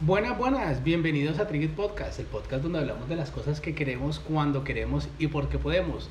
[0.00, 4.20] Buenas, buenas, bienvenidos a Trigger Podcast, el podcast donde hablamos de las cosas que queremos,
[4.20, 6.08] cuando queremos y por qué podemos.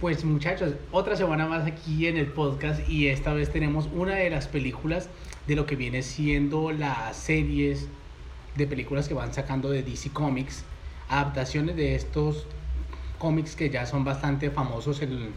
[0.00, 4.30] Pues muchachos, otra semana más aquí en el podcast y esta vez tenemos una de
[4.30, 5.08] las películas
[5.46, 7.86] de lo que viene siendo las series
[8.56, 10.64] de películas que van sacando de DC Comics,
[11.08, 12.48] adaptaciones de estos
[13.20, 15.30] cómics que ya son bastante famosos en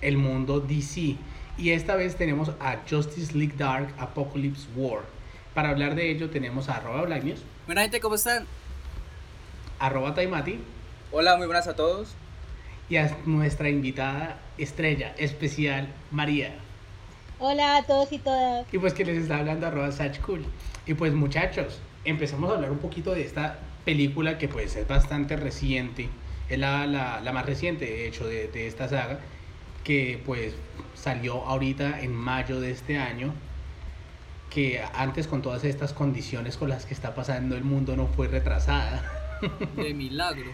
[0.00, 1.16] el mundo DC.
[1.58, 5.19] Y esta vez tenemos a Justice League Dark Apocalypse War
[5.54, 7.42] para hablar de ello tenemos a arroba Blacknews.
[7.66, 8.46] Buena gente, ¿cómo están?
[9.78, 10.60] Arroba Taimati.
[11.12, 12.14] Hola, muy buenas a todos.
[12.88, 16.54] Y a nuestra invitada estrella especial, María.
[17.38, 18.66] Hola a todos y todas.
[18.72, 19.90] Y pues que les está hablando arroba
[20.24, 20.44] Cool.
[20.86, 25.36] Y pues muchachos, empezamos a hablar un poquito de esta película que pues es bastante
[25.36, 26.08] reciente.
[26.48, 29.20] Es la, la, la más reciente, de hecho, de, de esta saga.
[29.84, 30.54] Que pues
[30.94, 33.32] salió ahorita en mayo de este año
[34.50, 38.28] que antes con todas estas condiciones con las que está pasando el mundo no fue
[38.28, 39.38] retrasada.
[39.76, 40.50] De milagro.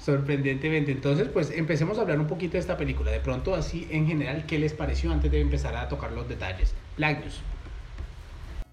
[0.00, 0.92] Sorprendentemente.
[0.92, 3.10] Entonces, pues empecemos a hablar un poquito de esta película.
[3.10, 6.74] De pronto, así en general, ¿qué les pareció antes de empezar a tocar los detalles?
[6.96, 7.22] Black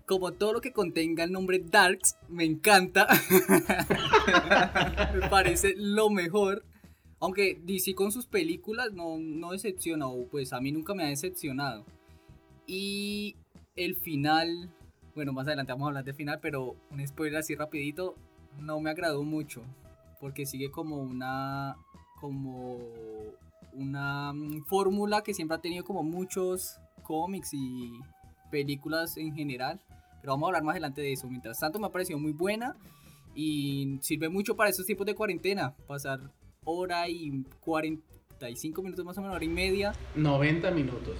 [0.05, 3.07] Como todo lo que contenga el nombre Darks, me encanta.
[5.13, 6.63] me parece lo mejor.
[7.19, 11.07] Aunque DC con sus películas no, no decepciona, o pues a mí nunca me ha
[11.07, 11.83] decepcionado.
[12.67, 13.37] Y
[13.77, 14.69] el final,
[15.15, 18.15] bueno, más adelante vamos a hablar del final, pero un spoiler así rapidito,
[18.59, 19.63] no me agradó mucho,
[20.19, 21.77] porque sigue como una,
[22.19, 22.79] como
[23.73, 27.91] una mm, fórmula que siempre ha tenido como muchos cómics y
[28.51, 29.79] películas en general,
[30.21, 31.29] pero vamos a hablar más adelante de eso.
[31.29, 32.75] Mientras tanto me ha parecido muy buena
[33.35, 36.19] y sirve mucho para esos tiempos de cuarentena, pasar
[36.65, 39.93] hora y 45 minutos más o menos, hora y media.
[40.15, 41.17] 90 minutos.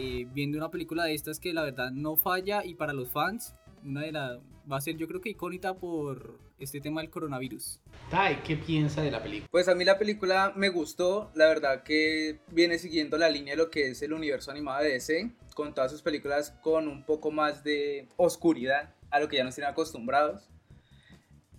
[0.00, 3.56] Eh, viendo una película de estas que la verdad no falla y para los fans
[3.84, 4.38] una de la
[4.70, 7.80] va a ser yo creo que icónica por este tema del coronavirus.
[8.08, 9.48] Tai, ¿qué piensa de la película?
[9.50, 13.56] Pues a mí la película me gustó, la verdad que viene siguiendo la línea de
[13.56, 17.32] lo que es el universo animado de DC, con todas sus películas con un poco
[17.32, 20.48] más de oscuridad a lo que ya nos tienen acostumbrados.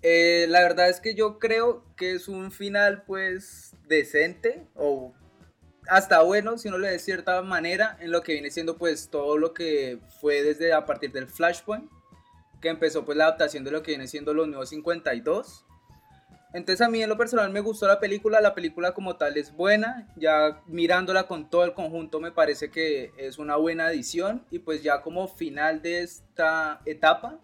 [0.02, 5.14] Eh, la verdad es que yo creo que es un final pues decente o
[5.90, 9.38] hasta bueno, si uno le de cierta manera, en lo que viene siendo pues todo
[9.38, 11.90] lo que fue desde a partir del Flashpoint,
[12.62, 15.66] que empezó pues la adaptación de lo que viene siendo los nuevos 52.
[16.54, 19.54] Entonces a mí en lo personal me gustó la película, la película como tal es
[19.54, 24.60] buena, ya mirándola con todo el conjunto me parece que es una buena adición y
[24.60, 27.40] pues ya como final de esta etapa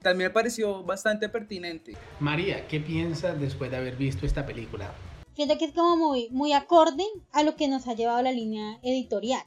[0.00, 1.94] también me pareció bastante pertinente.
[2.20, 4.90] María, ¿qué piensas después de haber visto esta película?
[5.34, 8.78] Siento que es como muy, muy acorde a lo que nos ha llevado la línea
[8.82, 9.42] editorial.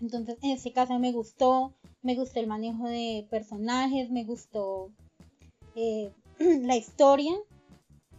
[0.00, 4.90] Entonces, en este caso me gustó, me gustó el manejo de personajes, me gustó
[5.76, 7.32] eh, la historia.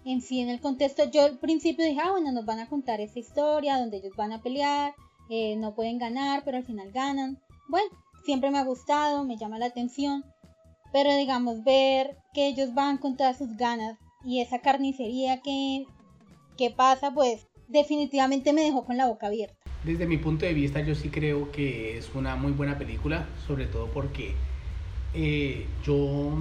[0.05, 3.01] En sí, en el contexto, yo al principio dije, ah, bueno, nos van a contar
[3.01, 4.95] esa historia donde ellos van a pelear,
[5.29, 7.39] eh, no pueden ganar, pero al final ganan.
[7.67, 7.89] Bueno,
[8.23, 10.23] siempre me ha gustado, me llama la atención.
[10.93, 15.85] Pero digamos, ver que ellos van con todas sus ganas y esa carnicería que
[16.59, 19.55] qué pasa, pues definitivamente me dejó con la boca abierta.
[19.85, 23.65] Desde mi punto de vista yo sí creo que es una muy buena película, sobre
[23.65, 24.33] todo porque
[25.13, 26.37] eh, yo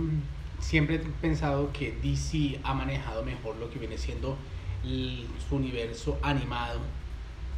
[0.59, 4.37] siempre he pensado que DC ha manejado mejor lo que viene siendo
[5.49, 6.81] su universo animado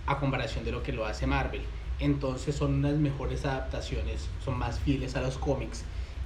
[0.05, 1.63] a comparación de lo que lo hace Marvel.
[1.99, 5.85] Entonces son unas mejores adaptaciones, son más fieles a los cómics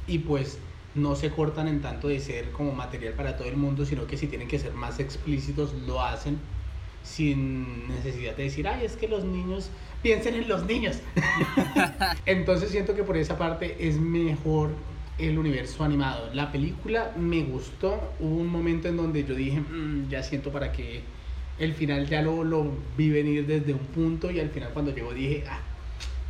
[0.08, 0.58] y pues
[0.94, 4.16] no se cortan en tanto de ser como material para todo el mundo, sino que
[4.16, 6.38] si tienen que ser más explícitos, lo hacen
[7.02, 9.70] sin necesidad de decir, ay, es que los niños
[10.02, 11.00] piensen en los niños.
[12.26, 14.70] Entonces siento que por esa parte es mejor
[15.18, 16.30] el universo animado.
[16.32, 20.72] La película me gustó, hubo un momento en donde yo dije, mm, ya siento para
[20.72, 21.02] que
[21.58, 25.12] el final ya lo, lo vi venir desde un punto y al final cuando llegó
[25.12, 25.60] dije, ah,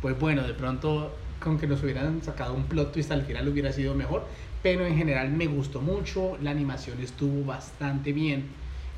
[0.01, 3.71] pues bueno, de pronto con que nos hubieran sacado un plot twist al final hubiera
[3.71, 4.25] sido mejor,
[4.65, 8.47] pero en general me gustó mucho, la animación estuvo bastante bien,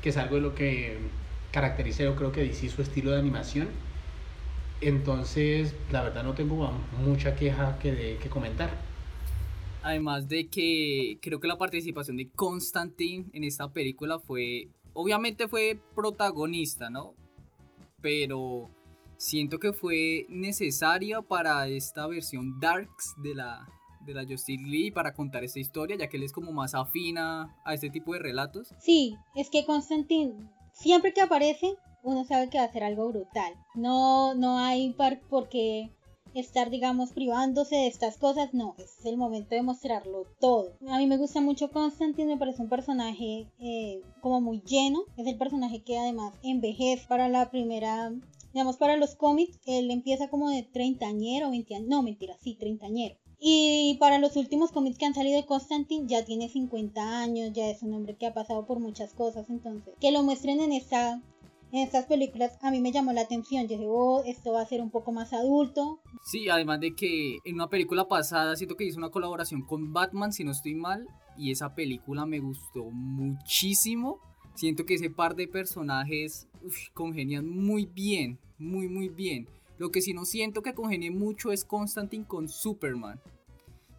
[0.00, 0.96] que es algo de lo que
[1.52, 3.68] caracteriza yo creo que DC su estilo de animación.
[4.80, 6.72] Entonces, la verdad no tengo
[7.04, 8.70] mucha queja que, que comentar.
[9.82, 15.78] Además de que creo que la participación de Constantine en esta película fue, obviamente fue
[15.94, 17.12] protagonista, ¿no?
[18.00, 18.70] Pero
[19.18, 23.68] siento que fue necesaria para esta versión Darks de la,
[24.08, 27.56] de la Justice League para contar esta historia, ya que él es como más afina
[27.64, 28.74] a este tipo de relatos.
[28.78, 30.34] Sí, es que Constantine,
[30.72, 33.52] siempre que aparece, uno sabe que va a ser algo brutal.
[33.74, 34.94] No, no hay
[35.28, 35.90] por qué
[36.34, 40.72] estar, digamos, privándose de estas cosas, no, es el momento de mostrarlo todo.
[40.88, 45.26] A mí me gusta mucho Constantine, me parece un personaje eh, como muy lleno, es
[45.26, 48.12] el personaje que además envejece para la primera
[48.52, 53.16] digamos, para los cómics, él empieza como de treintañero, 20 años, no, mentira, sí, treintañero.
[53.40, 57.68] Y para los últimos cómics que han salido de Constantine ya tiene 50 años, ya
[57.68, 61.22] es un hombre que ha pasado por muchas cosas, entonces que lo muestren en esta
[61.70, 63.64] en estas películas a mí me llamó la atención.
[63.64, 66.00] Yo dije, oh, esto va a ser un poco más adulto.
[66.24, 70.32] Sí, además de que en una película pasada siento que hizo una colaboración con Batman,
[70.32, 71.06] si no estoy mal,
[71.36, 74.18] y esa película me gustó muchísimo.
[74.54, 76.48] Siento que ese par de personajes
[76.94, 79.46] congenian muy bien, muy muy bien.
[79.78, 83.20] Lo que sí no siento que congenien mucho es Constantine con Superman.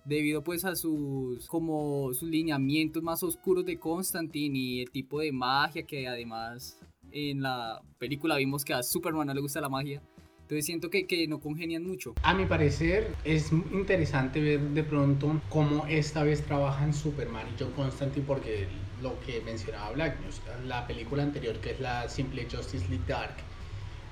[0.03, 5.31] Debido pues a sus como sus lineamientos más oscuros de Constantine y el tipo de
[5.31, 6.77] magia que además
[7.11, 10.01] en la película vimos que a Superman no le gusta la magia.
[10.41, 12.15] Entonces siento que, que, no congenian mucho.
[12.23, 17.71] A mi parecer es interesante ver de pronto cómo esta vez trabajan Superman y John
[17.73, 18.67] Constantine porque
[19.01, 23.35] lo que mencionaba Black News, la película anterior que es la Simple Justice League Dark,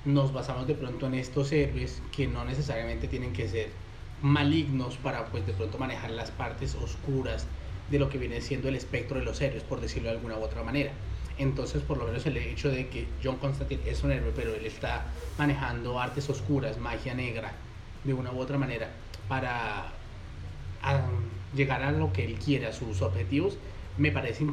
[0.04, 3.70] nos basamos de pronto en estos héroes que no necesariamente tienen que ser
[4.22, 7.46] malignos para pues de pronto manejar las partes oscuras
[7.90, 10.42] de lo que viene siendo el espectro de los héroes, por decirlo de alguna u
[10.42, 10.92] otra manera.
[11.38, 14.66] Entonces, por lo menos el hecho de que John Constantine es un héroe, pero él
[14.66, 15.06] está
[15.38, 17.52] manejando artes oscuras, magia negra,
[18.04, 18.90] de una u otra manera,
[19.28, 19.92] para
[21.54, 23.56] llegar a lo que él quiere, a sus objetivos,
[23.96, 24.44] me parece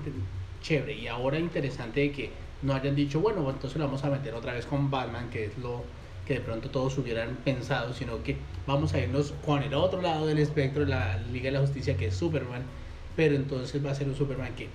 [0.61, 0.93] chévere.
[0.93, 2.31] Y ahora interesante de que
[2.61, 5.57] no hayan dicho, bueno, entonces lo vamos a meter otra vez con Batman, que es
[5.57, 5.83] lo
[6.25, 10.25] que de pronto todos hubieran pensado, sino que vamos a irnos con el otro lado
[10.25, 12.63] del espectro la Liga de la Justicia, que es Superman,
[13.15, 14.67] pero entonces va a ser un Superman que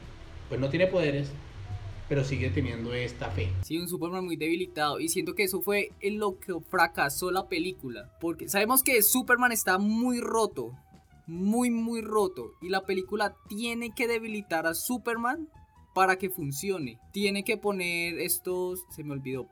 [0.48, 1.32] pues no tiene poderes,
[2.08, 3.52] pero sigue teniendo esta fe.
[3.62, 4.98] Sí, un Superman muy debilitado.
[4.98, 9.52] Y siento que eso fue en lo que fracasó la película, porque sabemos que Superman
[9.52, 10.72] está muy roto,
[11.26, 12.54] muy muy roto.
[12.60, 15.48] Y la película tiene que debilitar a Superman
[15.94, 16.98] para que funcione.
[17.12, 19.48] Tiene que poner estos, se me olvidó,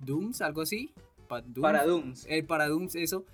[0.00, 0.92] Dooms, algo así.
[1.28, 2.26] Paradooms.
[2.28, 3.24] El Paradooms, eso.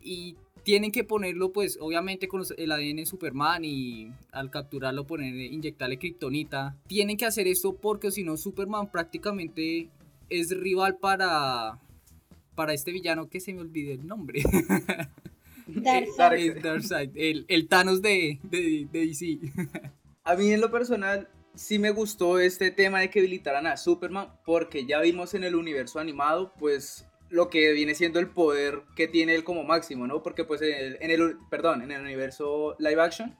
[0.00, 5.98] Y tienen que ponerlo, pues, obviamente con el ADN Superman y al capturarlo, poner, inyectarle
[5.98, 6.76] kriptonita.
[6.86, 9.88] Tienen que hacer esto porque si no, Superman prácticamente
[10.28, 11.78] es rival para,
[12.54, 14.42] para este villano que se me olvidó el nombre.
[15.66, 16.56] Darkseid.
[17.16, 19.38] El, el, Thanos de, de, de DC.
[20.26, 24.32] A mí en lo personal sí me gustó este tema de que habilitaran a Superman
[24.44, 29.06] porque ya vimos en el universo animado pues lo que viene siendo el poder que
[29.06, 30.24] tiene él como máximo, ¿no?
[30.24, 33.38] Porque pues en el, perdón, en el universo live action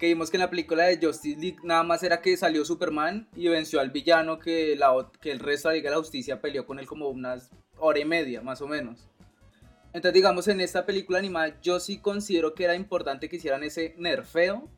[0.00, 3.28] que vimos que en la película de Justice League nada más era que salió Superman
[3.36, 6.40] y venció al villano que, la, que el resto de la Liga de la Justicia
[6.40, 9.08] peleó con él como unas hora y media más o menos.
[9.92, 13.94] Entonces digamos en esta película animada yo sí considero que era importante que hicieran ese
[13.96, 14.68] nerfeo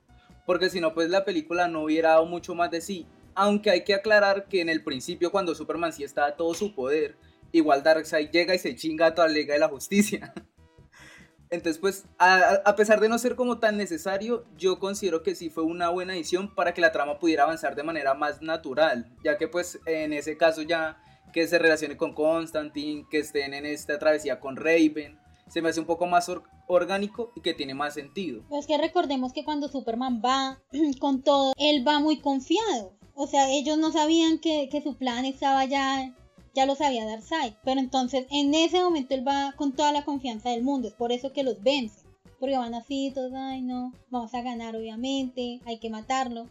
[0.52, 3.06] porque si no, pues la película no hubiera dado mucho más de sí.
[3.34, 7.16] Aunque hay que aclarar que en el principio, cuando Superman sí está todo su poder,
[7.52, 10.34] igual Darkseid llega y se chinga a toda la Liga de la Justicia.
[11.48, 15.64] Entonces, pues, a, pesar de no ser como tan necesario, yo considero que sí fue
[15.64, 19.48] una buena edición para que la trama pudiera avanzar de manera más natural, ya que
[19.48, 21.02] pues en ese caso ya
[21.32, 25.18] que se relacione con Constantine, que estén en esta travesía con Raven,
[25.52, 26.30] se me hace un poco más
[26.66, 28.42] orgánico y que tiene más sentido.
[28.50, 30.62] Es que recordemos que cuando Superman va
[30.98, 32.94] con todo, él va muy confiado.
[33.14, 36.14] O sea, ellos no sabían que, su plan estaba ya,
[36.54, 37.52] ya lo sabía Darkseid.
[37.64, 40.88] Pero entonces en ese momento él va con toda la confianza del mundo.
[40.88, 42.00] Es por eso que los vence.
[42.40, 46.46] Porque van así, todos, ay no, vamos a ganar obviamente, hay que matarlo.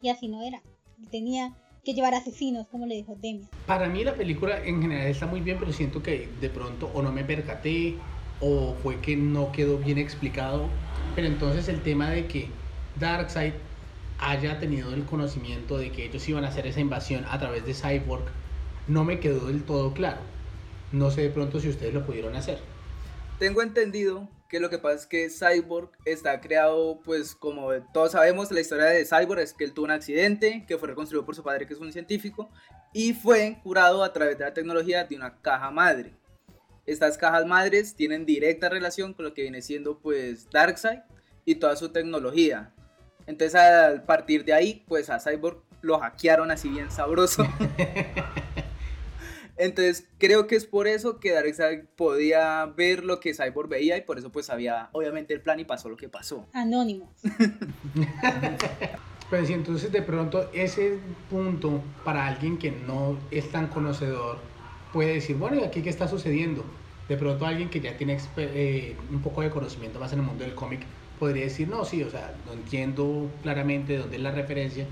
[0.00, 0.62] Y así no era.
[1.10, 1.52] Tenía
[1.84, 3.50] que llevar asesinos, como le dijo Demian.
[3.66, 7.02] Para mí la película en general está muy bien, pero siento que de pronto o
[7.02, 7.96] no me percaté
[8.40, 10.68] o fue que no quedó bien explicado.
[11.14, 12.48] Pero entonces el tema de que
[12.98, 13.54] Darkseid
[14.18, 17.74] haya tenido el conocimiento de que ellos iban a hacer esa invasión a través de
[17.74, 18.24] Cyborg
[18.86, 20.20] no me quedó del todo claro.
[20.92, 22.58] No sé de pronto si ustedes lo pudieron hacer.
[23.38, 28.50] Tengo entendido que lo que pasa es que Cyborg está creado, pues como todos sabemos,
[28.52, 31.42] la historia de Cyborg es que él tuvo un accidente que fue reconstruido por su
[31.42, 32.48] padre, que es un científico,
[32.92, 36.12] y fue curado a través de la tecnología de una caja madre.
[36.86, 41.00] Estas cajas madres tienen directa relación con lo que viene siendo pues Darkseid
[41.44, 42.72] y toda su tecnología.
[43.26, 47.46] Entonces a partir de ahí pues a Cyborg lo hackearon así bien sabroso.
[49.58, 54.02] Entonces creo que es por eso que Darkseid podía ver lo que Cyborg veía y
[54.02, 56.46] por eso pues sabía obviamente el plan y pasó lo que pasó.
[56.52, 57.12] Anónimo.
[59.30, 64.38] pues entonces de pronto ese punto para alguien que no es tan conocedor
[64.96, 66.64] puede decir, bueno, ¿y aquí qué está sucediendo?
[67.06, 70.42] De pronto alguien que ya tiene eh, un poco de conocimiento más en el mundo
[70.42, 70.80] del cómic
[71.18, 74.86] podría decir, no, sí, o sea, no entiendo claramente dónde es la referencia,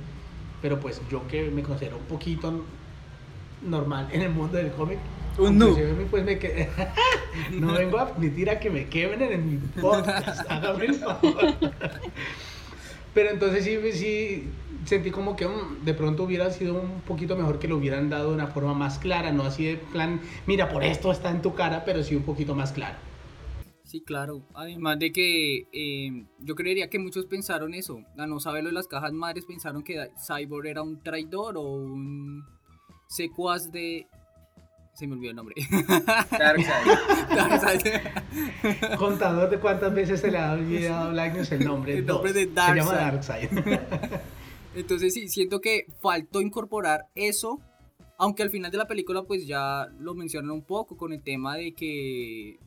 [0.60, 2.64] pero pues yo que me considero un poquito
[3.62, 4.98] normal en el mundo del cómic,
[5.38, 5.78] un noob.
[6.10, 6.38] Pues me
[7.58, 11.54] no vengo a admitir a que me quebren en mi podcast, hágame el favor.
[13.14, 14.50] Pero entonces sí, sí
[14.84, 18.30] sentí como que mm, de pronto hubiera sido un poquito mejor que lo hubieran dado
[18.30, 21.54] de una forma más clara, no así de plan, mira, por esto está en tu
[21.54, 22.96] cara, pero sí un poquito más claro.
[23.84, 24.42] Sí, claro.
[24.54, 28.02] Además de que eh, yo creería que muchos pensaron eso.
[28.18, 32.44] A no saberlo de las cajas madres, pensaron que Cyborg era un traidor o un
[33.06, 34.08] secuaz de.
[34.94, 35.54] Se me olvidó el nombre.
[36.30, 38.00] Darkseid.
[38.98, 41.98] Contador de cuántas veces se le ha olvidado a el nombre.
[41.98, 42.82] El nombre de Darkseid.
[42.82, 43.48] Se llama Darkseid.
[44.74, 47.60] Entonces sí, siento que faltó incorporar eso.
[48.16, 51.56] Aunque al final de la película pues ya lo mencionan un poco con el tema
[51.56, 52.58] de que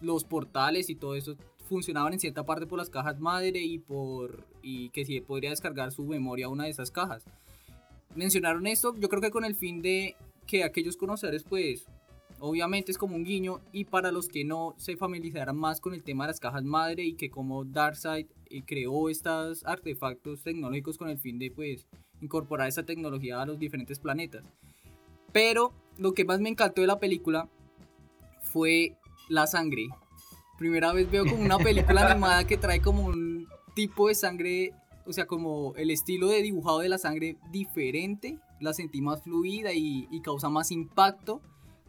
[0.00, 1.36] los portales y todo eso
[1.68, 5.92] funcionaban en cierta parte por las cajas madre y por y que si podría descargar
[5.92, 7.24] su memoria a una de esas cajas.
[8.16, 11.86] Mencionaron esto, yo creo que con el fin de que aquellos conocedores pues
[12.44, 16.02] obviamente es como un guiño y para los que no se familiarizaran más con el
[16.02, 21.08] tema de las cajas madre y que como Darkseid eh, creó estos artefactos tecnológicos con
[21.08, 21.86] el fin de pues
[22.20, 24.42] incorporar esa tecnología a los diferentes planetas.
[25.32, 27.48] Pero lo que más me encantó de la película
[28.40, 28.96] fue
[29.28, 29.86] la sangre.
[30.58, 34.72] Primera vez veo como una película animada que trae como un tipo de sangre,
[35.06, 38.40] o sea, como el estilo de dibujado de la sangre diferente.
[38.58, 41.40] La sentí más fluida y, causa más impacto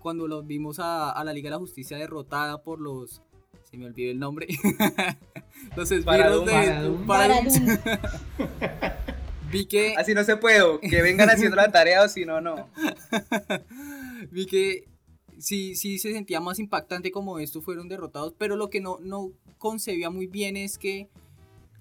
[0.04, 3.24] cuando los vimos a, la Liga de la Justicia derrotada por los
[3.64, 4.48] se me olvidó el nombre.
[5.76, 7.50] los esbirros de Paradum.
[9.52, 9.96] Vi que.
[9.96, 12.70] Así no se puede, que vengan haciendo la tarea o si no, no.
[14.32, 14.86] Vi que
[15.40, 19.32] sí, sí se sentía más impactante como estos fueron derrotados, pero lo que no, no
[19.58, 21.08] concebía muy bien es que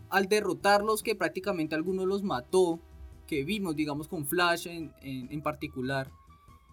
[0.08, 2.78] al derrotarlos, que prácticamente algunos los mató,
[3.26, 6.10] que vimos, digamos, con Flash en, en, particular,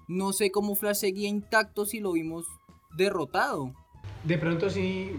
[0.10, 2.46] no sé cómo Flash seguía intacto si lo vimos
[2.98, 3.74] derrotado.
[4.24, 5.12] De pronto sí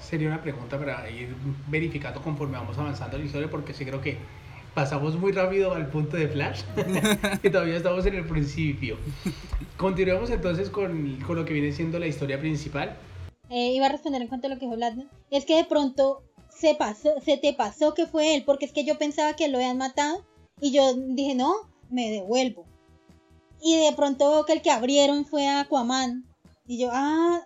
[0.00, 1.36] sería una pregunta para ir
[1.68, 4.16] verificando conforme vamos avanzando en la historia, porque sí creo que
[4.74, 6.62] pasamos muy rápido al punto de Flash
[7.42, 8.96] y todavía estamos en el principio.
[9.76, 12.96] Continuemos entonces con, con lo que viene siendo la historia principal.
[13.50, 15.08] Eh, iba a responder en cuanto a lo que dijo Vladimir.
[15.30, 18.86] Es que de pronto se pasó, se te pasó que fue él, porque es que
[18.86, 20.24] yo pensaba que lo habían matado
[20.58, 21.52] y yo dije, no,
[21.90, 22.67] me devuelvo.
[23.62, 26.24] Y de pronto veo que el que abrieron fue Aquaman.
[26.66, 27.40] Y yo, ah,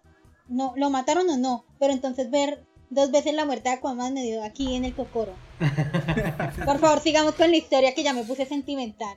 [0.48, 1.64] no, ¿lo mataron o no?
[1.78, 5.32] Pero entonces ver dos veces la muerte de Aquaman me dio aquí en el cocoro.
[6.64, 9.16] Por favor, sigamos con la historia que ya me puse sentimental.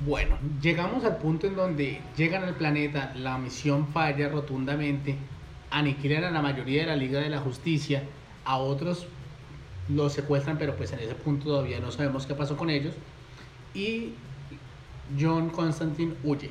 [0.00, 5.16] Bueno, llegamos al punto en donde llegan al planeta, la misión falla rotundamente,
[5.70, 8.02] aniquilan a la mayoría de la Liga de la Justicia,
[8.46, 9.06] a otros
[9.88, 12.94] los secuestran, pero pues en ese punto todavía no sabemos qué pasó con ellos,
[13.74, 14.14] y
[15.18, 16.50] John Constantine huye.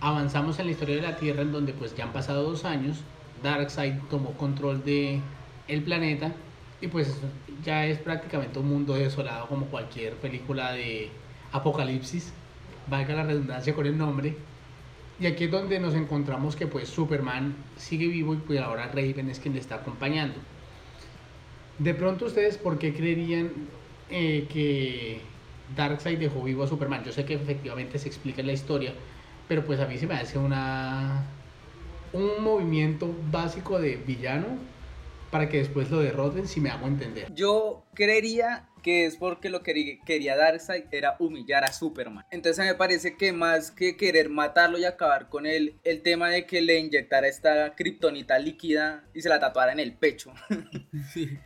[0.00, 3.02] Avanzamos en la historia de la Tierra en donde pues ya han pasado dos años,
[3.42, 5.20] Darkseid tomó control de
[5.68, 6.32] el planeta
[6.80, 7.18] y pues
[7.64, 11.10] ya es prácticamente un mundo desolado como cualquier película de
[11.52, 12.32] apocalipsis,
[12.88, 14.36] valga la redundancia con el nombre.
[15.18, 19.28] Y aquí es donde nos encontramos que pues Superman sigue vivo y pues ahora Raven
[19.28, 20.36] es quien le está acompañando.
[21.78, 23.50] De pronto ustedes, ¿por qué creerían
[24.08, 25.20] eh, que
[25.76, 27.04] Darkseid dejó vivo a Superman?
[27.04, 28.92] Yo sé que efectivamente se explica en la historia,
[29.48, 31.24] pero pues a mí se me hace una
[32.12, 34.58] un movimiento básico de villano
[35.30, 37.32] para que después lo derroten, si me hago entender.
[37.32, 42.24] Yo creería que es porque lo que quería Darkseid era humillar a Superman.
[42.30, 46.46] Entonces me parece que más que querer matarlo y acabar con él, el tema de
[46.46, 50.32] que le inyectara esta kriptonita líquida y se la tatuara en el pecho.
[51.12, 51.38] Sí.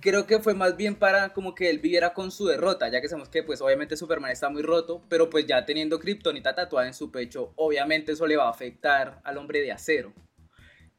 [0.00, 3.08] Creo que fue más bien para como que él viviera con su derrota, ya que
[3.08, 6.94] sabemos que pues obviamente Superman está muy roto, pero pues ya teniendo kriptonita tatuada en
[6.94, 10.14] su pecho, obviamente eso le va a afectar al hombre de acero.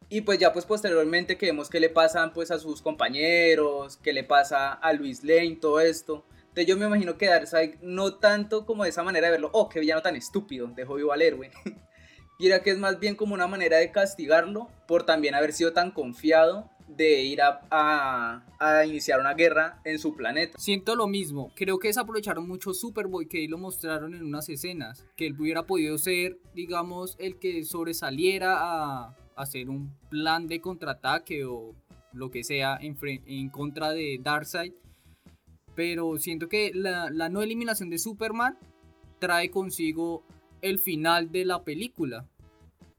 [0.08, 4.14] Y pues ya pues posteriormente que vemos que le pasan pues a sus compañeros, que
[4.14, 6.26] le pasa a Luis Lane, todo esto.
[6.42, 9.70] Entonces yo me imagino que Darkseid no tanto como de esa manera de verlo, oh,
[9.70, 11.50] qué villano tan estúpido, dejó vivo al héroe.
[12.48, 15.92] era que es más bien como una manera de castigarlo por también haber sido tan
[15.92, 20.58] confiado de ir a, a, iniciar una guerra en su planeta.
[20.58, 25.06] Siento lo mismo, creo que desaprovecharon mucho Superboy que ahí lo mostraron en unas escenas,
[25.16, 31.46] que él hubiera podido ser, digamos, el que sobresaliera a, hacer un plan de contraataque
[31.46, 31.74] o
[32.14, 34.74] lo que sea en, en contra de Darkseid.
[35.74, 38.58] Pero siento que la, la, no eliminación de Superman
[39.20, 40.24] trae consigo
[40.62, 42.28] el final de la película.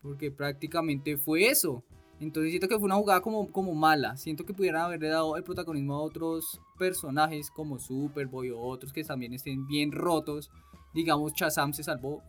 [0.00, 1.84] Porque prácticamente fue eso.
[2.22, 4.16] Entonces siento que fue una jugada como, como mala.
[4.16, 9.02] Siento que pudieran haberle dado el protagonismo a otros personajes como Superboy o otros que
[9.02, 10.48] también estén bien rotos.
[10.94, 12.22] Digamos, Shazam se salvó.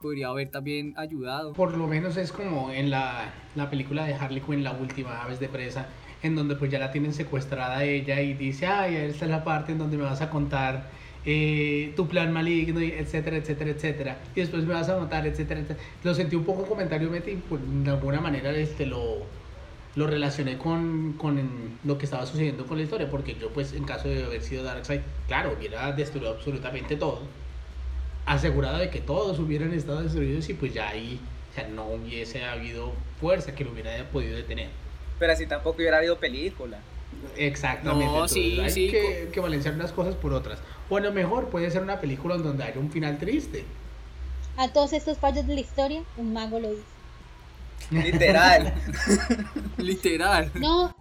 [0.00, 1.52] Podría haber también ayudado.
[1.52, 5.38] Por lo menos es como en la, la película de Harley Quinn, la última, Aves
[5.38, 5.86] de Presa,
[6.22, 9.72] en donde pues ya la tienen secuestrada ella y dice, ay, esta es la parte
[9.72, 10.90] en donde me vas a contar
[11.24, 14.18] eh, tu plan maligno, y etcétera, etcétera, etcétera.
[14.34, 15.86] Y después me vas a notar, etcétera, etcétera.
[16.04, 19.22] Lo sentí un poco comentario, Meti, pues, de alguna manera este, lo,
[19.96, 21.40] lo relacioné con, con
[21.84, 24.62] lo que estaba sucediendo con la historia, porque yo pues en caso de haber sido
[24.62, 27.22] Darkseid, claro, hubiera destruido absolutamente todo,
[28.24, 31.18] asegurado de que todos hubieran estado destruidos y pues ya ahí
[31.50, 34.68] o sea, no hubiese habido fuerza que lo hubiera podido detener.
[35.18, 36.78] Pero así tampoco hubiera habido película.
[37.36, 38.06] Exactamente.
[38.06, 40.60] No, sí, hay sí, que, que balancear unas cosas por otras.
[40.90, 43.64] O a lo mejor puede ser una película en donde haya un final triste.
[44.56, 46.82] A todos estos fallos de la historia, un mago lo hizo.
[47.90, 48.74] Literal.
[49.76, 50.50] Literal.
[50.54, 50.94] No,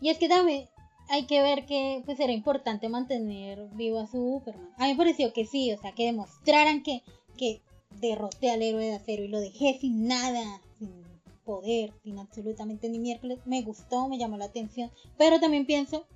[0.00, 0.68] y es que también
[1.08, 4.70] hay que ver que pues era importante mantener vivo a Superman.
[4.78, 7.02] A mí me pareció que sí, o sea, que demostraran que,
[7.36, 7.60] que
[8.00, 11.02] derroté al héroe de acero y lo dejé sin nada, sin
[11.44, 13.40] poder, sin absolutamente ni miércoles.
[13.44, 16.06] Me gustó, me llamó la atención, pero también pienso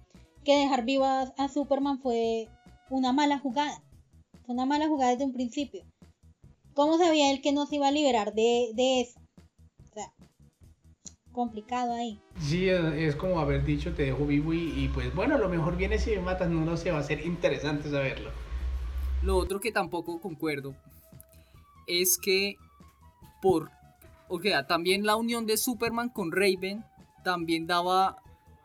[0.45, 2.49] que dejar vivo a, a Superman fue
[2.91, 3.83] una mala jugada.
[4.45, 5.83] Fue una mala jugada desde un principio.
[6.75, 9.21] ¿Cómo sabía él que no se iba a liberar de, de eso?
[9.85, 10.13] O sea,
[11.33, 12.21] complicado ahí.
[12.41, 15.99] Sí, es como haber dicho te dejo vivo y, y pues bueno, lo mejor viene
[15.99, 18.31] si me matas, no lo sé, va a ser interesante saberlo.
[19.23, 20.75] Lo otro que tampoco concuerdo
[21.87, 22.57] es que
[23.41, 23.71] por
[24.29, 26.85] o sea, también la unión de Superman con Raven
[27.23, 28.17] también daba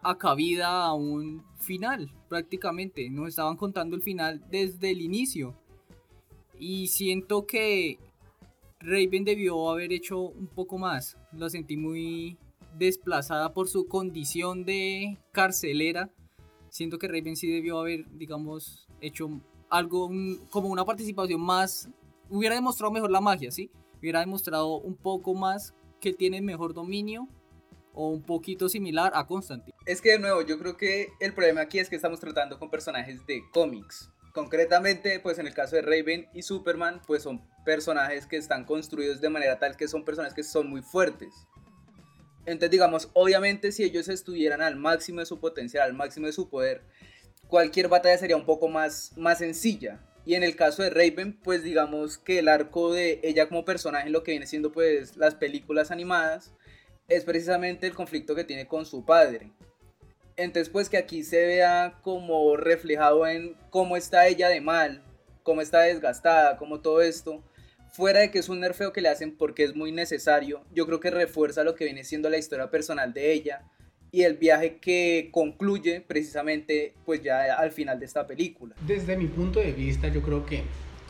[0.01, 3.09] a cabida a un final, prácticamente.
[3.09, 5.55] Nos estaban contando el final desde el inicio.
[6.57, 7.97] Y siento que
[8.79, 11.17] Raven debió haber hecho un poco más.
[11.33, 12.37] La sentí muy
[12.77, 16.09] desplazada por su condición de carcelera.
[16.69, 19.29] Siento que Raven sí debió haber, digamos, hecho
[19.69, 20.09] algo
[20.49, 21.89] como una participación más.
[22.29, 23.71] Hubiera demostrado mejor la magia, ¿sí?
[23.99, 27.27] Hubiera demostrado un poco más que tiene mejor dominio
[27.93, 29.75] o un poquito similar a Constantine.
[29.85, 32.69] Es que de nuevo, yo creo que el problema aquí es que estamos tratando con
[32.69, 34.09] personajes de cómics.
[34.33, 39.21] Concretamente, pues en el caso de Raven y Superman, pues son personajes que están construidos
[39.21, 41.33] de manera tal que son personajes que son muy fuertes.
[42.45, 46.49] Entonces, digamos, obviamente si ellos estuvieran al máximo de su potencial, al máximo de su
[46.49, 46.83] poder,
[47.47, 49.99] cualquier batalla sería un poco más, más sencilla.
[50.25, 54.07] Y en el caso de Raven, pues digamos que el arco de ella como personaje,
[54.07, 56.53] en lo que viene siendo pues las películas animadas,
[57.09, 59.51] es precisamente el conflicto que tiene con su padre.
[60.37, 65.03] Entonces, pues que aquí se vea como reflejado en cómo está ella de mal,
[65.43, 67.43] cómo está desgastada, cómo todo esto,
[67.91, 70.99] fuera de que es un nerfeo que le hacen porque es muy necesario, yo creo
[70.99, 73.63] que refuerza lo que viene siendo la historia personal de ella
[74.11, 78.75] y el viaje que concluye precisamente pues ya al final de esta película.
[78.87, 80.63] Desde mi punto de vista, yo creo que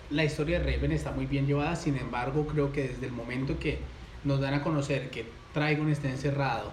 [0.09, 3.59] la historia de Raven está muy bien llevada, sin embargo, creo que desde el momento
[3.59, 3.77] que
[4.23, 6.71] nos dan a conocer que Trigon está encerrado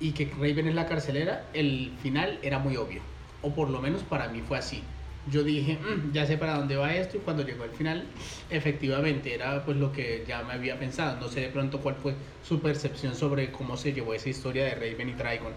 [0.00, 3.00] y que Raven es la carcelera, el final era muy obvio,
[3.42, 4.82] o por lo menos para mí fue así.
[5.30, 8.06] Yo dije, "Mm, ya sé para dónde va esto y cuando llegó el final,
[8.50, 11.18] efectivamente era pues lo que ya me había pensado.
[11.18, 12.14] No sé de pronto cuál fue
[12.46, 15.54] su percepción sobre cómo se llevó esa historia de Raven y Trigon.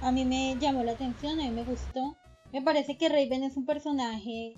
[0.00, 2.16] A mí me llamó la atención, a mí me gustó.
[2.52, 4.54] Me parece que Raven es un personaje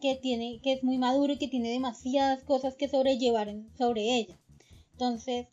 [0.00, 4.34] que tiene, que es muy maduro y que tiene demasiadas cosas que sobrellevar sobre ella.
[4.96, 5.46] Entonces,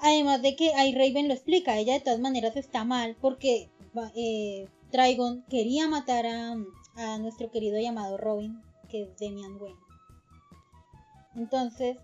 [0.00, 3.70] además de que ahí Raven lo explica, ella de todas maneras está mal porque
[4.16, 6.56] eh, Trigon quería matar a,
[6.96, 9.78] a nuestro querido llamado Robin, que es Damian Wayne.
[11.36, 11.98] Entonces,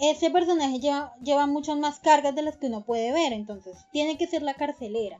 [0.00, 4.16] ese personaje lleva, lleva muchas más cargas de las que uno puede ver, entonces tiene
[4.16, 5.18] que ser la carcelera.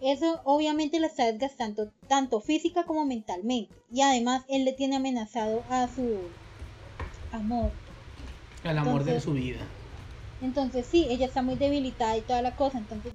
[0.00, 3.72] Eso obviamente la está desgastando tanto física como mentalmente.
[3.92, 6.18] Y además él le tiene amenazado a su
[7.30, 7.70] amor.
[8.64, 9.60] El amor de su vida.
[10.42, 12.78] Entonces sí, ella está muy debilitada y toda la cosa.
[12.78, 13.14] Entonces,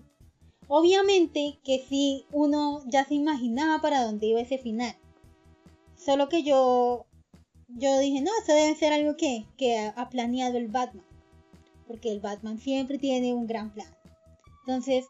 [0.68, 4.96] obviamente que sí, uno ya se imaginaba para dónde iba ese final.
[5.96, 7.06] Solo que yo,
[7.68, 11.06] yo dije, no, eso debe ser algo que, que ha, planeado el Batman.
[11.86, 13.94] Porque el Batman siempre tiene un gran plan.
[14.62, 15.06] Entonces,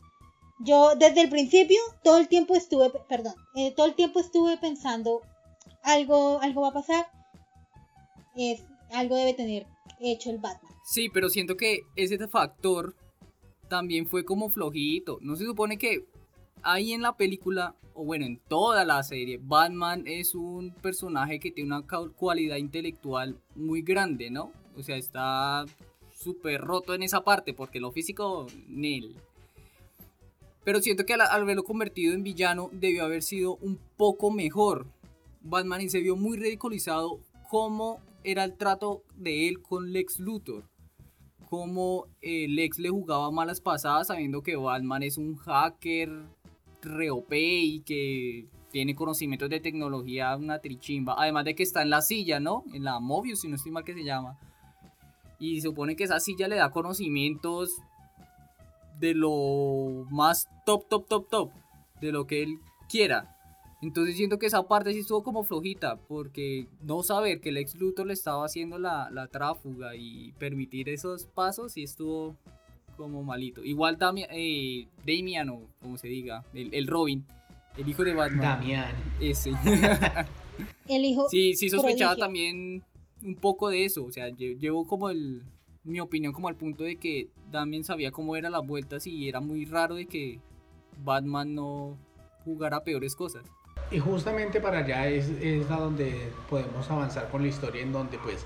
[0.60, 5.22] yo desde el principio, todo el tiempo estuve, perdón, eh, todo el tiempo estuve pensando,
[5.84, 7.08] algo, algo va a pasar.
[8.36, 9.68] Es, algo debe tener
[10.00, 10.72] hecho el Batman.
[10.84, 12.96] Sí, pero siento que ese factor
[13.68, 15.20] también fue como flojito.
[15.22, 16.06] No se supone que
[16.64, 21.52] ahí en la película, o bueno, en toda la serie, Batman es un personaje que
[21.52, 24.52] tiene una cualidad intelectual muy grande, ¿no?
[24.76, 25.66] O sea, está
[26.12, 29.16] súper roto en esa parte, porque lo físico, nil.
[30.64, 34.88] Pero siento que al, al verlo convertido en villano debió haber sido un poco mejor.
[35.42, 40.66] Batman se vio muy ridiculizado cómo era el trato de él con Lex Luthor.
[41.50, 46.26] Cómo eh, Lex le jugaba malas pasadas sabiendo que Batman es un hacker
[46.82, 51.16] re OP y que tiene conocimientos de tecnología, una trichimba.
[51.18, 52.64] Además de que está en la silla, ¿no?
[52.74, 54.38] En la Mobius, si no estoy mal que se llama.
[55.40, 57.72] Y supone que esa silla le da conocimientos
[59.00, 61.52] de lo más top, top, top, top.
[62.02, 63.37] De lo que él quiera.
[63.82, 67.76] Entonces siento que esa parte sí estuvo como flojita, porque no saber que el ex
[67.76, 72.36] Luthor le estaba haciendo la, la tráfuga y permitir esos pasos sí estuvo
[72.96, 73.64] como malito.
[73.64, 77.24] Igual Damian, eh, Damian o como se diga, el, el Robin,
[77.78, 78.42] el hijo de Batman.
[78.60, 78.96] Damián.
[79.22, 79.52] Ese.
[80.88, 81.28] El hijo.
[81.30, 82.26] Sí, sí sospechaba prodigio.
[82.26, 82.84] también
[83.24, 84.04] un poco de eso.
[84.06, 85.44] O sea, lle- llevo como el,
[85.84, 89.40] mi opinión como al punto de que Damien sabía cómo eran las vueltas y era
[89.40, 90.40] muy raro de que
[91.04, 91.96] Batman no
[92.44, 93.44] jugara peores cosas.
[93.92, 98.18] Y justamente para allá es, es a donde podemos avanzar con la historia en donde
[98.18, 98.46] pues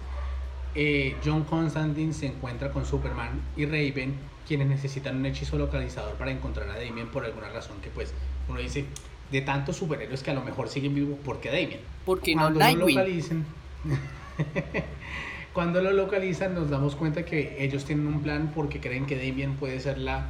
[0.75, 4.15] eh, John Constantine se encuentra con Superman y Raven
[4.47, 8.13] quienes necesitan un hechizo localizador para encontrar a Damien por alguna razón que pues
[8.49, 8.85] uno dice
[9.31, 11.79] de tantos superhéroes que a lo mejor siguen vivos ¿por qué Damien?
[12.05, 12.95] Porque no Cuando lo Nightwing.
[12.97, 13.45] localicen
[15.53, 19.55] cuando lo localizan nos damos cuenta que ellos tienen un plan porque creen que Damien
[19.55, 20.29] puede ser la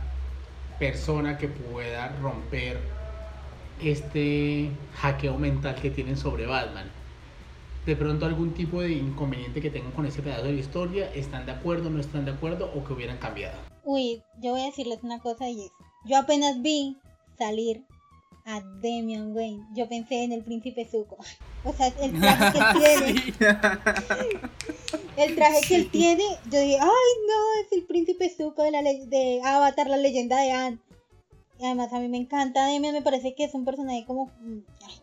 [0.79, 2.79] persona que pueda romper
[3.83, 6.89] este hackeo mental que tienen sobre Batman.
[7.85, 11.45] De pronto algún tipo de inconveniente que tengan con ese pedazo de la historia, ¿están
[11.45, 13.57] de acuerdo, no están de acuerdo o que hubieran cambiado?
[13.83, 15.71] Uy, yo voy a decirles una cosa y es.
[16.05, 16.97] Yo apenas vi
[17.37, 17.83] salir
[18.45, 19.65] a Damian Wayne.
[19.75, 21.17] Yo pensé en el príncipe Zuko.
[21.63, 23.35] O sea, el traje que tiene.
[25.15, 26.23] El traje que él tiene.
[26.49, 30.51] Yo dije, ay no, es el príncipe Zuko de, la de Avatar, la leyenda de
[30.51, 30.79] Anne.
[31.61, 34.31] Además a mí me encanta Damian, me parece que es un personaje como,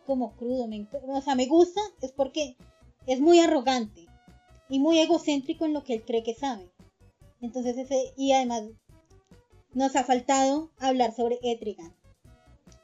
[0.05, 0.67] como crudo.
[0.67, 2.57] me o sea, me gusta, es porque
[3.07, 4.07] es muy arrogante
[4.67, 6.69] y muy egocéntrico en lo que él cree que sabe.
[7.41, 8.63] Entonces ese, y además
[9.73, 11.95] nos ha faltado hablar sobre Etrigan.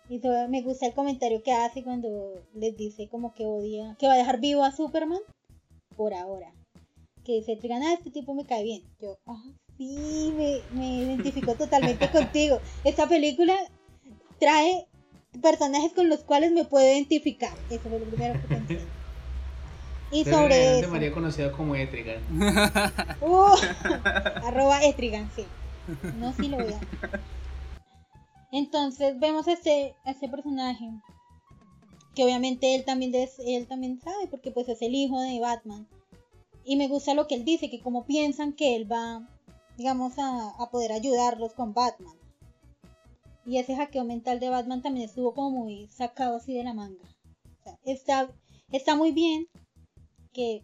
[0.08, 4.14] Y me gusta el comentario que hace cuando les dice como que odia, que va
[4.14, 5.22] a dejar vivo a Superman
[5.98, 6.54] por ahora.
[7.24, 8.84] Que dice Etrigan, ah, este tipo me cae bien.
[9.02, 9.44] Yo, ah,
[9.78, 12.60] sí, me, me identifico totalmente contigo.
[12.84, 13.56] Esta película
[14.40, 14.86] trae
[15.42, 17.52] personajes con los cuales me puedo identificar.
[17.70, 18.88] Eso fue lo primero que pensé.
[20.12, 20.90] Y Pero sobre eso.
[20.90, 22.22] María conocida como Etrigan.
[23.22, 23.56] Uh,
[24.44, 25.46] arroba Etrigan, sí.
[26.16, 26.80] No, sí lo voy a.
[28.52, 30.90] Entonces vemos a este, a este personaje.
[32.14, 35.88] Que obviamente él también, des- él también sabe, porque pues es el hijo de Batman.
[36.64, 39.28] Y me gusta lo que él dice, que como piensan que él va,
[39.78, 42.18] digamos, a, a poder ayudarlos con Batman.
[43.46, 47.06] Y ese hackeo mental de Batman también estuvo como muy sacado así de la manga.
[47.84, 48.30] Está,
[48.72, 49.48] está muy bien
[50.34, 50.64] que...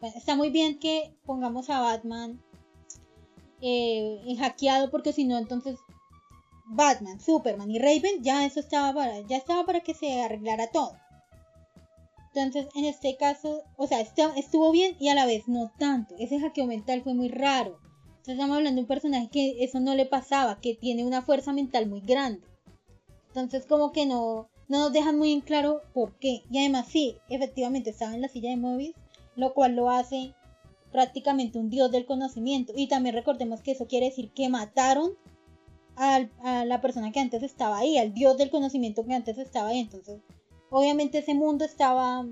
[0.00, 2.40] está muy bien que pongamos a Batman
[3.60, 5.78] eh, en hackeado porque si no entonces
[6.66, 10.96] Batman, Superman y Raven ya eso estaba para ya estaba para que se arreglara todo.
[12.34, 16.14] Entonces en este caso, o sea, estuvo bien y a la vez no tanto.
[16.18, 17.78] Ese hackeo mental fue muy raro.
[18.08, 21.52] Entonces estamos hablando de un personaje que eso no le pasaba, que tiene una fuerza
[21.52, 22.46] mental muy grande.
[23.28, 26.42] Entonces como que no, no nos dejan muy en claro por qué.
[26.50, 28.94] Y además sí, efectivamente estaba en la silla de Mobius,
[29.36, 30.34] lo cual lo hace
[30.92, 32.72] prácticamente un dios del conocimiento.
[32.76, 35.12] Y también recordemos que eso quiere decir que mataron
[35.96, 39.80] a la persona que antes estaba ahí, al dios del conocimiento que antes estaba ahí.
[39.80, 40.20] Entonces,
[40.70, 42.24] obviamente ese mundo estaba,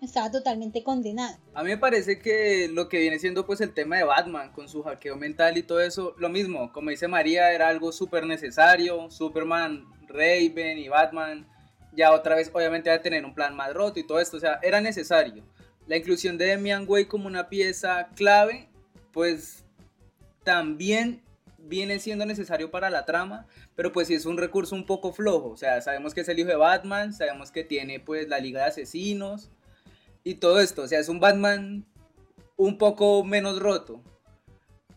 [0.00, 1.36] estaba totalmente condenado.
[1.54, 4.68] A mí me parece que lo que viene siendo pues el tema de Batman con
[4.68, 9.10] su hackeo mental y todo eso, lo mismo, como dice María, era algo súper necesario,
[9.10, 11.46] Superman, Raven y Batman,
[11.94, 14.40] ya otra vez obviamente va a tener un plan más roto y todo esto, o
[14.40, 15.44] sea, era necesario.
[15.86, 18.68] La inclusión de Damian Wayne como una pieza clave,
[19.12, 19.64] pues
[20.44, 21.22] también
[21.62, 25.50] viene siendo necesario para la trama, pero pues sí es un recurso un poco flojo,
[25.50, 28.60] o sea, sabemos que es el hijo de Batman, sabemos que tiene pues la Liga
[28.60, 29.50] de Asesinos,
[30.24, 30.82] y todo esto.
[30.82, 31.84] O sea, es un Batman
[32.56, 34.02] un poco menos roto.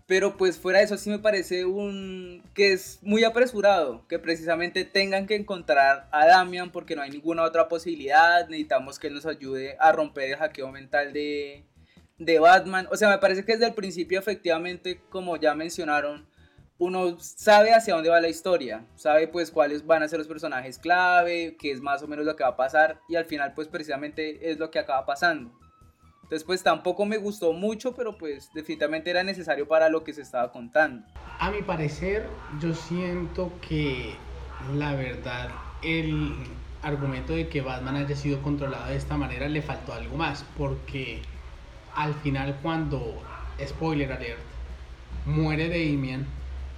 [0.07, 4.85] Pero pues fuera de eso sí me parece un que es muy apresurado que precisamente
[4.85, 8.47] tengan que encontrar a Damian porque no hay ninguna otra posibilidad.
[8.47, 11.63] Necesitamos que él nos ayude a romper el hackeo mental de,
[12.19, 12.87] de Batman.
[12.91, 16.27] O sea, me parece que desde el principio efectivamente, como ya mencionaron,
[16.77, 20.77] uno sabe hacia dónde va la historia, sabe pues cuáles van a ser los personajes
[20.77, 23.67] clave, qué es más o menos lo que va a pasar y al final pues
[23.67, 25.51] precisamente es lo que acaba pasando.
[26.23, 30.21] Entonces pues tampoco me gustó mucho, pero pues definitivamente era necesario para lo que se
[30.21, 31.05] estaba contando.
[31.39, 32.27] A mi parecer,
[32.59, 34.15] yo siento que
[34.75, 35.49] la verdad
[35.81, 36.33] el
[36.81, 41.21] argumento de que Batman haya sido controlado de esta manera le faltó algo más, porque
[41.95, 43.21] al final cuando,
[43.65, 44.39] spoiler alert,
[45.25, 46.25] muere Damian,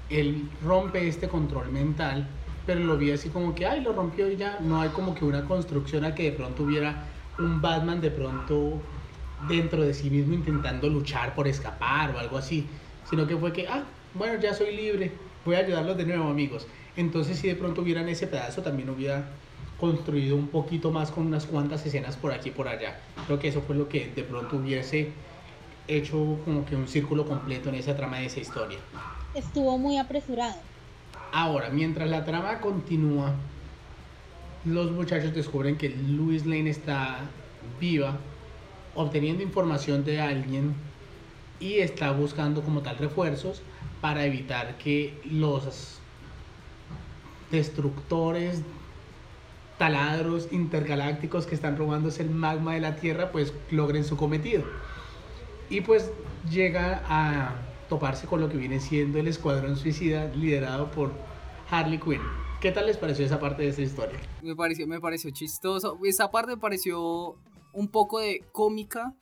[0.09, 2.27] él rompe este control mental,
[2.65, 5.25] pero lo vi así como que, ay, lo rompió y ya, no hay como que
[5.25, 7.05] una construcción a que de pronto hubiera
[7.39, 8.81] un Batman de pronto
[9.47, 12.67] dentro de sí mismo intentando luchar por escapar o algo así,
[13.09, 15.11] sino que fue que, ah, bueno, ya soy libre,
[15.45, 16.67] voy a ayudarlos de nuevo amigos.
[16.95, 19.29] Entonces si de pronto hubieran ese pedazo, también hubiera
[19.79, 22.99] construido un poquito más con unas cuantas escenas por aquí y por allá.
[23.27, 25.11] Creo que eso fue lo que de pronto hubiese
[25.87, 28.79] hecho como que un círculo completo en esa trama de esa historia.
[29.37, 30.55] Estuvo muy apresurado.
[31.31, 33.35] Ahora, mientras la trama continúa,
[34.65, 37.19] los muchachos descubren que Louis Lane está
[37.79, 38.17] viva,
[38.95, 40.73] obteniendo información de alguien
[41.59, 43.61] y está buscando como tal refuerzos
[44.01, 45.99] para evitar que los
[47.51, 48.63] destructores
[49.77, 54.63] taladros intergalácticos que están robándose el magma de la Tierra, pues logren su cometido.
[55.69, 56.11] Y pues
[56.49, 57.51] llega a
[57.89, 61.11] toparse con lo que viene siendo el Escuadrón Suicida liderado por
[61.69, 62.21] Harley Quinn.
[62.61, 64.19] ¿Qué tal les pareció esa parte de esta historia?
[64.41, 65.97] Me pareció, me pareció chistoso.
[66.03, 67.35] Esa parte me pareció
[67.73, 69.15] un poco de cómica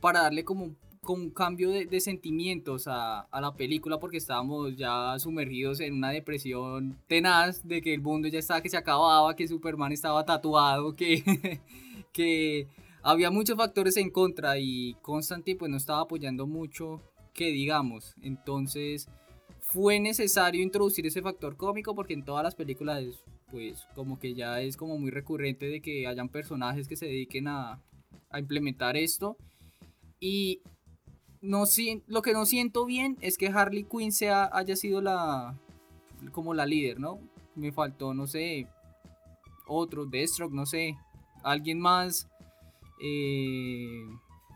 [0.00, 5.80] para darle como con un cambio de, sentimientos a, la película porque estábamos ya sumergidos
[5.80, 9.92] en una depresión tenaz de que el mundo ya estaba que se acababa, que Superman
[9.92, 11.62] estaba tatuado, que,
[12.12, 12.68] que
[13.02, 17.00] había muchos factores en contra y Constantine pues no estaba apoyando mucho
[17.38, 18.16] que digamos.
[18.20, 19.08] Entonces
[19.60, 23.04] fue necesario introducir ese factor cómico porque en todas las películas
[23.48, 27.46] pues como que ya es como muy recurrente de que hayan personajes que se dediquen
[27.46, 27.80] a,
[28.36, 29.36] implementar esto.
[30.20, 30.60] Y
[31.40, 31.64] no
[32.08, 35.56] lo que no siento bien es que Harley Quinn sea, haya sido la
[36.32, 37.20] como la líder, ¿no?
[37.54, 38.66] Me faltó, no sé,
[39.66, 40.96] otro, Deathstroke, no sé,
[41.44, 42.28] alguien más.
[43.00, 44.02] Eh,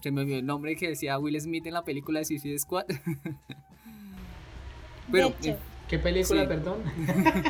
[0.02, 2.86] se me olvidó el nombre que decía Will Smith en la película de Suicide Squad.
[5.10, 5.56] Pero, eh,
[5.88, 6.82] ¿Qué película, perdón?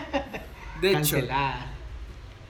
[0.80, 1.16] de hecho,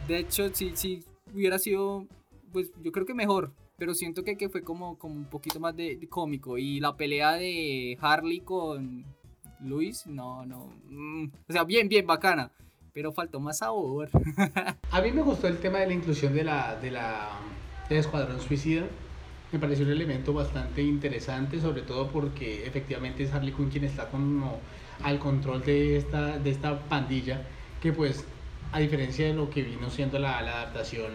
[0.09, 2.07] De hecho, sí, sí, hubiera sido,
[2.53, 5.75] pues yo creo que mejor pero siento que, que fue como, como un poquito más
[5.75, 6.57] de, cómico.
[6.57, 9.05] Y la pelea de Harley con
[9.59, 10.73] Luis, no, no.
[10.89, 12.53] Mm, o sea, bien, bien bacana.
[12.93, 14.09] Pero faltó más sabor.
[14.93, 17.31] A mí me gustó el tema de la inclusión de la, de la
[17.89, 18.85] del Escuadrón Suicida.
[19.53, 24.09] Me pareció un elemento bastante interesante, sobre todo porque efectivamente es Harley Quinn quien está
[24.09, 24.59] como
[25.03, 27.43] al control de esta, de esta pandilla,
[27.83, 28.25] que pues
[28.73, 31.13] a diferencia de lo que vino siendo la, la adaptación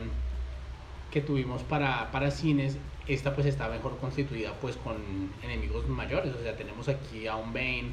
[1.10, 4.98] que tuvimos para, para cines, esta pues está mejor constituida pues con
[5.42, 7.92] enemigos mayores, o sea, tenemos aquí a un Bane,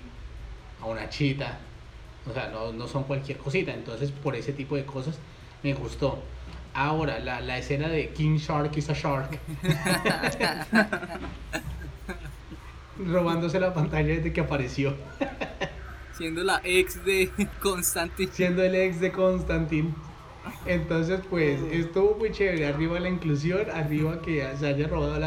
[0.83, 1.59] a una Chita,
[2.28, 5.18] o sea, no, no son cualquier cosita, entonces por ese tipo de cosas
[5.62, 6.18] me gustó.
[6.75, 9.39] Ahora, la, la escena de King Shark is a Shark.
[12.99, 14.95] robándose la pantalla desde que apareció.
[16.13, 18.31] Siendo la ex de Constantine.
[18.33, 19.95] Siendo el ex de Constantine.
[20.67, 22.67] Entonces, pues estuvo muy chévere.
[22.67, 25.19] Arriba la inclusión, arriba que se haya robado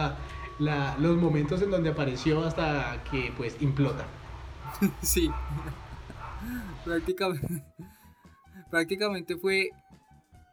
[0.60, 4.06] la, los momentos en donde apareció hasta que pues implota.
[5.02, 5.32] Sí.
[6.86, 7.64] Prácticamente,
[8.70, 9.72] prácticamente fue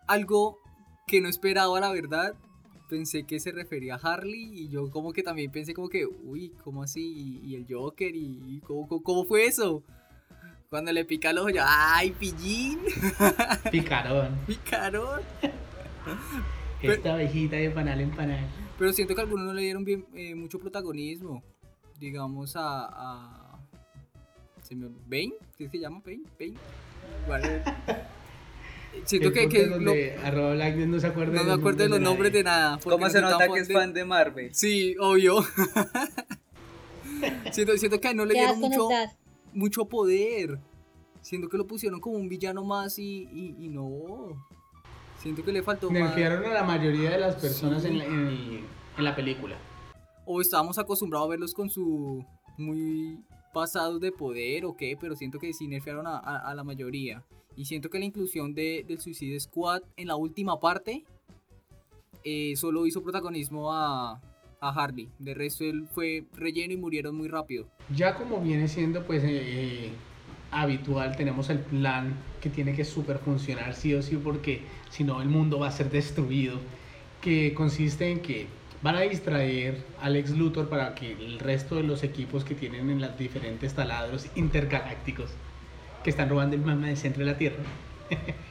[0.07, 0.59] algo
[1.07, 2.35] que no esperaba, la verdad.
[2.88, 6.53] Pensé que se refería a Harley y yo como que también pensé como que, uy,
[6.62, 7.40] ¿cómo así?
[7.43, 8.14] ¿Y el Joker?
[8.14, 9.83] ¿Y cómo, cómo fue eso?
[10.75, 12.81] Cuando le pica el ojo, yo, ¡ay, pillín!
[13.71, 14.37] Picarón.
[14.45, 15.23] Picarón.
[16.83, 18.45] Esta abejita de panal en panal.
[18.77, 21.43] Pero siento que algunos no le dieron bien, eh, mucho protagonismo.
[22.01, 22.87] Digamos a.
[22.90, 23.59] a
[24.62, 25.35] ¿Se me, ¿Bane?
[25.57, 26.03] ¿Qué se llama?
[26.05, 26.25] ¿Bane?
[26.38, 26.55] ¿Bane?
[27.29, 27.62] Vale.
[29.05, 29.49] Siento que.
[29.49, 32.79] que donde arroba Black no se acuerda No me acuerdo de los nombres de nada.
[32.83, 34.55] ¿Cómo se nota que es fan de Marvel?
[34.55, 35.43] Sí, obvio.
[37.53, 38.89] siento, siento que no le dieron mucho
[39.55, 40.59] mucho poder.
[41.21, 44.47] Siento que lo pusieron como un villano más y, y, no.
[45.19, 48.67] Siento que le faltó Nerfearon a la mayoría de las personas en, la, en,
[48.99, 49.57] la película.
[50.27, 52.23] O estábamos acostumbrados a verlos con su
[52.59, 57.25] muy pasados de poder o qué, pero siento que sí nerfearon a, a, la mayoría.
[57.57, 61.05] Y siento que la inclusión de, del Suicide Squad en la última parte
[62.25, 64.21] eh, solo hizo protagonismo a,
[64.61, 65.09] a Harley.
[65.19, 67.67] De resto él fue relleno y murieron muy rápido.
[67.95, 69.90] Ya como viene siendo pues eh, eh,
[70.51, 75.21] habitual, tenemos el plan que tiene que super funcionar sí o sí porque si no
[75.23, 76.59] el mundo va a ser destruido,
[77.21, 78.47] que consiste en que
[78.83, 82.90] van a distraer al ex Luthor para que el resto de los equipos que tienen
[82.90, 85.31] en los diferentes taladros intergalácticos
[86.05, 87.62] que están robando el magma del centro de la Tierra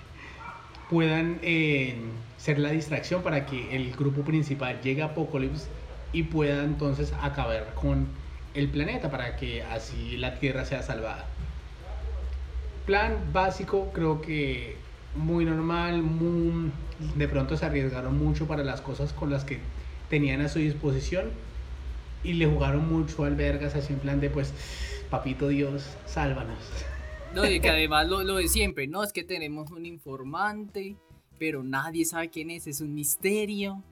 [0.89, 1.95] puedan eh,
[2.37, 5.67] ser la distracción para que el grupo principal llegue a Apocalypse
[6.11, 8.07] y pueda entonces acabar con
[8.53, 11.25] el planeta para que así la Tierra sea salvada.
[12.85, 14.75] Plan básico, creo que
[15.15, 16.71] muy normal, muy,
[17.15, 19.59] de pronto se arriesgaron mucho para las cosas con las que
[20.09, 21.31] tenían a su disposición
[22.23, 24.53] y le jugaron mucho al Vergas así en plan de pues,
[25.09, 26.59] papito Dios, sálvanos.
[27.33, 30.95] No, y que además lo, lo de siempre, no, es que tenemos un informante,
[31.39, 33.83] pero nadie sabe quién es, es un misterio.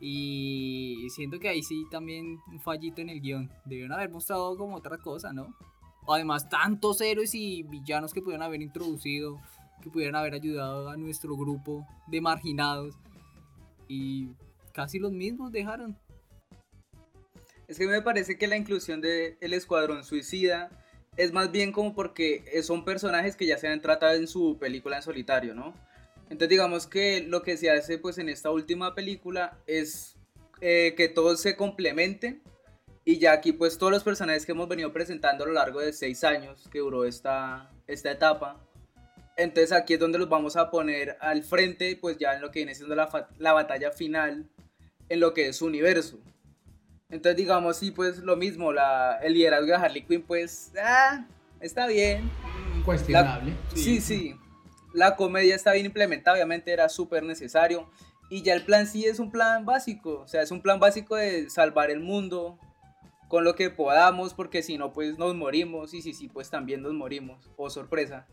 [0.00, 3.48] Y siento que ahí sí también un fallito en el guion.
[3.64, 5.54] Debieron haber mostrado como otra cosa, ¿no?
[6.08, 9.40] Además, tantos héroes y villanos que pudieron haber introducido,
[9.80, 12.96] que pudieran haber ayudado a nuestro grupo de marginados.
[13.86, 14.30] Y
[14.72, 15.96] casi los mismos dejaron.
[17.68, 20.70] Es que me parece que la inclusión de El Escuadrón Suicida
[21.18, 24.96] es más bien como porque son personajes que ya se han tratado en su película
[24.96, 25.74] en solitario, ¿no?
[26.30, 30.16] Entonces digamos que lo que se hace pues en esta última película es
[30.60, 32.40] eh, que todos se complementen
[33.04, 35.92] y ya aquí pues todos los personajes que hemos venido presentando a lo largo de
[35.92, 38.64] seis años que duró esta, esta etapa,
[39.36, 42.60] entonces aquí es donde los vamos a poner al frente pues ya en lo que
[42.60, 44.48] viene siendo la, la batalla final
[45.08, 46.20] en lo que es su universo.
[47.10, 51.24] Entonces digamos sí pues lo mismo, la, el liderazgo de Harley Quinn pues ah,
[51.60, 52.30] está bien.
[52.84, 53.54] Cuestionable.
[53.74, 54.36] sí, sí
[54.92, 57.88] la comedia está bien implementada, obviamente era súper necesario.
[58.30, 61.16] Y ya el plan sí es un plan básico, o sea, es un plan básico
[61.16, 62.58] de salvar el mundo
[63.28, 66.82] con lo que podamos, porque si no, pues nos morimos, y si sí, pues también
[66.82, 68.26] nos morimos, o oh, sorpresa.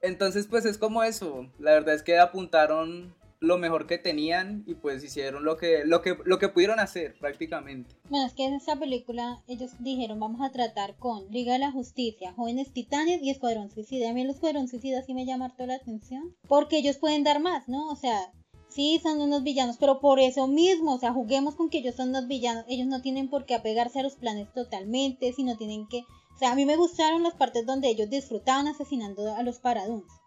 [0.00, 4.74] Entonces, pues es como eso, la verdad es que apuntaron lo mejor que tenían y
[4.74, 7.94] pues hicieron lo que, lo que, lo que pudieron hacer prácticamente.
[8.08, 11.72] Bueno, es que en esta película ellos dijeron vamos a tratar con Liga de la
[11.72, 14.10] Justicia, Jóvenes Titanes y Escuadrón Suicida.
[14.10, 17.40] A mí el Escuadrón Suicida sí me llama harto la atención porque ellos pueden dar
[17.40, 17.88] más, ¿no?
[17.88, 18.32] O sea,
[18.68, 22.10] sí son unos villanos, pero por eso mismo, o sea, juguemos con que ellos son
[22.10, 22.64] unos villanos.
[22.68, 26.04] Ellos no tienen por qué apegarse a los planes totalmente, sino tienen que...
[26.34, 30.21] O sea, a mí me gustaron las partes donde ellos disfrutaban asesinando a los paraduns.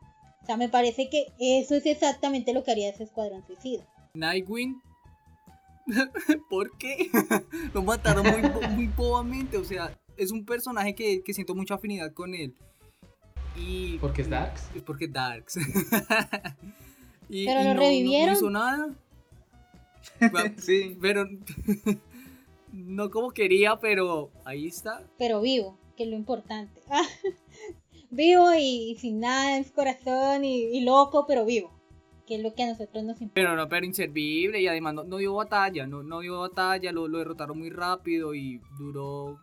[0.45, 3.83] O sea, me parece que eso es exactamente lo que haría ese escuadrón suicida.
[4.13, 4.79] Nightwing.
[6.51, 7.09] ¿Por qué?
[7.73, 9.57] lo mataron muy, muy bobamente.
[9.57, 12.53] O sea, es un personaje que, que siento mucha afinidad con él.
[13.55, 14.69] Y, porque es Darks.
[14.75, 15.57] Es porque es Darks.
[17.27, 18.27] y, pero lo revivieron.
[18.27, 18.95] No, hizo nada.
[20.59, 20.95] sí.
[21.01, 21.27] Pero
[22.71, 25.01] no como quería, pero ahí está.
[25.17, 26.81] Pero vivo, que es lo importante
[28.09, 31.73] vivo y, sin nada en su corazón y, loco, pero vivo.
[32.25, 33.33] Que es lo que a nosotros nos importa.
[33.35, 37.19] Pero no, pero inservible y además no, dio batalla, no, no dio batalla, lo, lo
[37.19, 39.37] derrotaron muy rápido y duró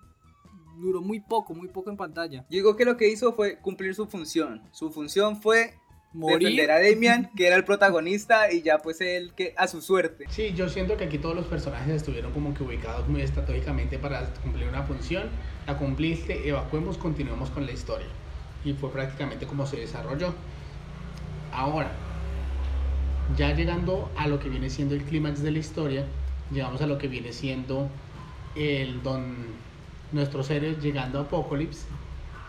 [0.81, 2.41] duró muy poco, muy poco en pantalla.
[2.51, 4.63] Yo digo que lo que hizo fue cumplir su función.
[4.73, 5.75] Su función fue
[6.13, 10.25] defender a Damian, que era el protagonista, y ya pues él que a su suerte.
[10.29, 14.33] Sí, yo siento que aquí todos los personajes estuvieron como que ubicados muy estratégicamente para
[14.43, 15.31] cumplir una función.
[15.67, 18.09] La cumpliste, evacuemos, continuemos con la historia
[18.65, 20.35] y fue prácticamente como se desarrolló.
[21.53, 21.93] Ahora,
[23.37, 26.07] ya llegando a lo que viene siendo el clímax de la historia,
[26.51, 27.89] llegamos a lo que viene siendo
[28.55, 29.35] el don
[30.13, 31.87] nuestros seres llegando a Apocalypse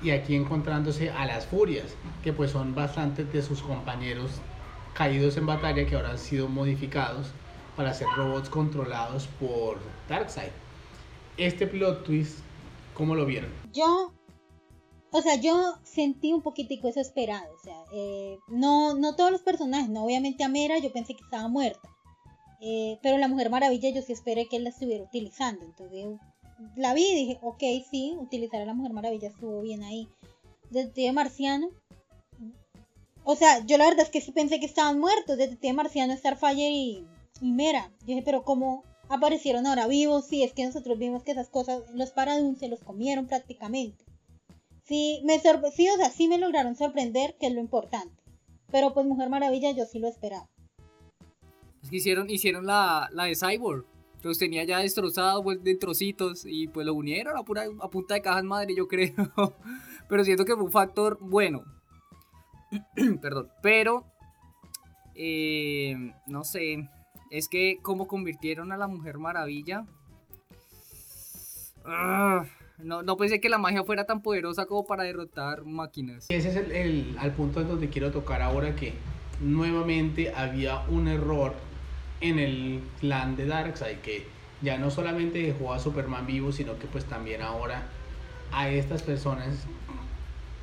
[0.02, 4.41] y aquí encontrándose a las furias, que pues son bastantes de sus compañeros
[4.93, 7.32] caídos en batalla que ahora han sido modificados
[7.78, 9.78] para ser robots controlados por
[10.10, 10.52] Darkseid.
[11.38, 12.39] Este plot twist,
[12.93, 13.49] ¿cómo lo vieron?
[13.71, 14.13] Yo
[15.15, 17.54] o sea, yo sentí un poquitico eso esperado.
[17.54, 21.23] O sea, eh, no, no todos los personajes, no obviamente a Mera yo pensé que
[21.23, 21.88] estaba muerta.
[22.60, 25.63] Eh, pero la Mujer Maravilla yo sí esperé que él la estuviera utilizando.
[25.65, 26.19] Entonces
[26.76, 30.10] la vi y dije, ok, sí, utilizar a la Mujer Maravilla estuvo bien ahí.
[30.71, 31.69] Detective Marciano.
[33.23, 35.38] O sea, yo la verdad es que sí pensé que estaban muertos.
[35.38, 37.06] Detective Marciano, Starfire y,
[37.39, 37.91] y Mera.
[37.99, 40.25] Yo dije, pero ¿cómo aparecieron ahora vivos?
[40.25, 44.04] Sí, es que nosotros vimos que esas cosas, los Paradun se los comieron prácticamente
[44.84, 48.21] sí me sí, o sea, sí me lograron sorprender, que es lo importante.
[48.71, 50.50] Pero pues Mujer Maravilla yo sí lo esperaba.
[51.81, 53.86] Es que hicieron, hicieron la, la de Cyborg.
[54.23, 58.46] Los tenía ya destrozados pues, de trocitos y pues lo unieron a, punta de cajas
[58.46, 59.13] madre, yo creo.
[60.10, 61.63] Pero siento que fue un factor bueno.
[63.21, 63.50] Perdón.
[63.62, 64.06] Pero,
[65.13, 66.90] eh, no sé.
[67.31, 69.86] Es que como convirtieron a la Mujer Maravilla.
[71.84, 72.46] Ah,
[72.80, 76.26] No, no pensé que la magia fuera tan poderosa como para derrotar máquinas.
[76.30, 78.94] Ese es el, el- al punto en donde quiero tocar ahora que
[79.40, 81.54] nuevamente había un error
[82.21, 84.26] en el plan de Darkseid que
[84.62, 87.84] ya no solamente dejó a Superman vivo sino que pues también ahora
[88.52, 89.65] a estas personas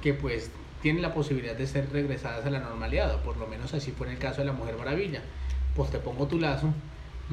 [0.02, 0.50] que pues
[0.80, 4.06] tienen la posibilidad de ser regresadas a la normalidad o por lo menos así fue
[4.06, 5.20] en el caso de la Mujer Maravilla
[5.76, 6.72] pues te pongo tu lazo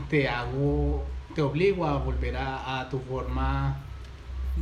[0.09, 3.85] te hago te obligo a volver a tu forma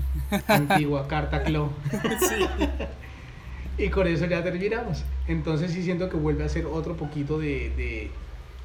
[0.47, 1.69] antigua carta Claw
[3.77, 5.03] y con eso ya terminamos.
[5.27, 8.11] Entonces sí siento que vuelve a ser otro poquito de, de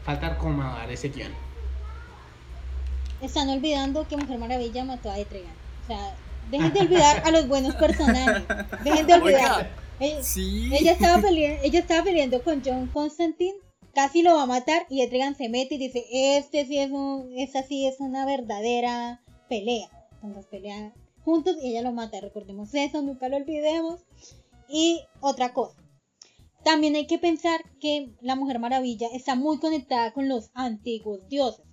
[0.04, 1.32] falta acomodar ese guion.
[3.20, 5.52] Están olvidando que Mujer Maravilla mató a Etrigan.
[5.84, 6.14] O sea,
[6.50, 8.44] dejen de olvidar a los buenos personajes.
[8.82, 9.70] Dejen de olvidar.
[9.98, 10.70] Ella, Sí.
[10.72, 13.52] ella estaba peleando, ella estaba peleando con John Constantine,
[13.94, 17.34] casi lo va a matar y Etrigan se mete y dice, este sí es un,
[17.36, 19.20] esta sí es una verdadera
[19.50, 19.88] pelea.
[20.22, 20.94] Entonces pelean
[21.62, 22.20] y ella lo mata.
[22.20, 24.00] Recordemos eso, nunca lo olvidemos.
[24.68, 25.76] Y otra cosa.
[26.64, 31.64] También hay que pensar que la Mujer Maravilla está muy conectada con los antiguos dioses.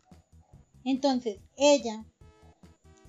[0.85, 2.05] Entonces, ella,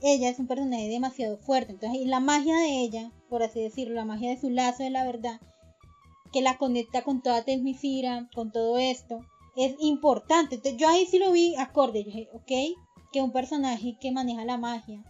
[0.02, 1.72] ella es un personaje demasiado fuerte.
[1.72, 4.90] Entonces, y la magia de ella, por así decirlo, la magia de su lazo de
[4.90, 5.40] la verdad,
[6.32, 9.20] que la conecta con toda Tesmicira, con todo esto,
[9.56, 10.56] es importante.
[10.56, 12.02] Entonces, yo ahí sí lo vi acorde.
[12.02, 12.52] Yo dije, ok,
[13.12, 15.04] que un personaje que maneja la magia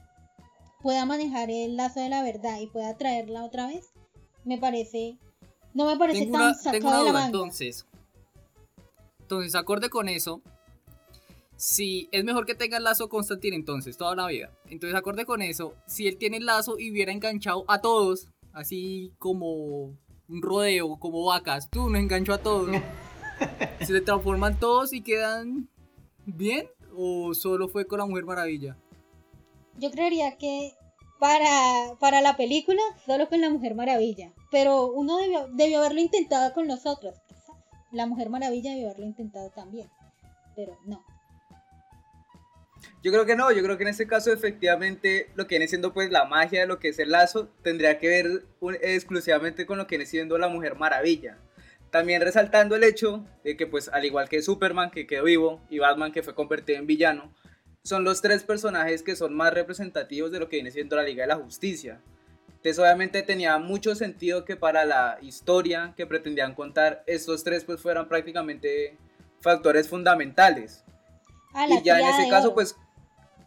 [0.83, 3.91] pueda manejar el lazo de la verdad y pueda traerla otra vez,
[4.45, 5.18] me parece,
[5.74, 7.26] no me parece Tengo tan una, sacado tengo una de la manga.
[7.26, 7.87] entonces.
[9.20, 10.41] Entonces, acorde con eso,
[11.57, 14.51] si es mejor que tenga el lazo Constantine entonces, toda la vida.
[14.70, 19.12] Entonces, acorde con eso, si él tiene el lazo y hubiera enganchado a todos, así
[19.18, 19.97] como
[20.29, 22.70] un rodeo, como vacas, tú nos enganchó a todos.
[23.87, 25.68] ¿Se le transforman todos y quedan
[26.24, 26.68] bien?
[26.97, 28.76] ¿O solo fue con la Mujer Maravilla?
[29.79, 30.74] Yo creería que
[31.18, 34.33] para, para la película, solo con la Mujer Maravilla.
[34.51, 37.16] Pero uno debió, debió haberlo intentado con los otros.
[37.26, 37.57] quizás.
[37.93, 39.89] La Mujer Maravilla debió haberlo intentado también.
[40.55, 41.05] Pero no.
[43.03, 45.93] Yo creo que no, yo creo que en este caso efectivamente lo que viene siendo
[45.93, 48.45] pues la magia de lo que es el lazo tendría que ver
[48.83, 51.39] exclusivamente con lo que viene siendo la Mujer Maravilla.
[51.91, 55.79] También resaltando el hecho de que pues al igual que Superman que quedó vivo y
[55.79, 57.33] Batman que fue convertido en villano,
[57.89, 61.22] son los tres personajes que son más representativos de lo que viene siendo la Liga
[61.22, 62.03] de la Justicia.
[62.49, 67.80] Entonces obviamente tenía mucho sentido que para la historia que pretendían contar estos tres pues
[67.80, 68.99] fueran prácticamente
[69.41, 70.84] factores fundamentales.
[71.55, 72.55] Ah, Y ya en ese caso, oro.
[72.57, 72.76] pues,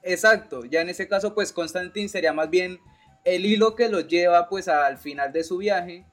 [0.01, 2.79] exacto, ya en ese caso, pues Constantine sería más bien
[3.23, 6.07] el hilo que los lleva pues al final de su viaje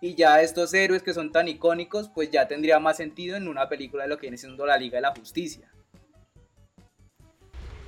[0.00, 3.68] y ya estos héroes que son tan icónicos, pues ya tendría más sentido en una
[3.68, 5.73] película de lo que viene siendo la Liga de la Justicia.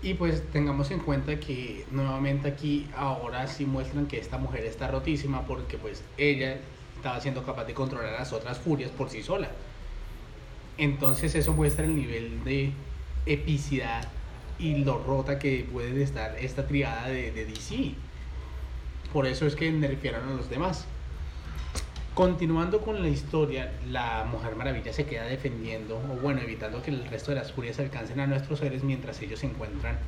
[0.07, 4.87] Y pues tengamos en cuenta que nuevamente aquí ahora sí muestran que esta mujer está
[4.87, 6.59] rotísima porque pues ella
[6.95, 9.49] estaba siendo capaz de controlar a las otras furias por sí sola.
[10.79, 12.71] Entonces eso muestra el nivel de
[13.27, 14.07] epicidad
[14.61, 17.95] y lo rota que puede estar esta triada de, DC.
[19.13, 20.87] Por eso es que nerfearon a los demás.
[22.17, 27.05] Continuando con la historia, la Mujer Maravilla se queda defendiendo, o bueno, evitando que el
[27.09, 29.99] resto de las furias alcancen a nuestros seres mientras ellos encuentran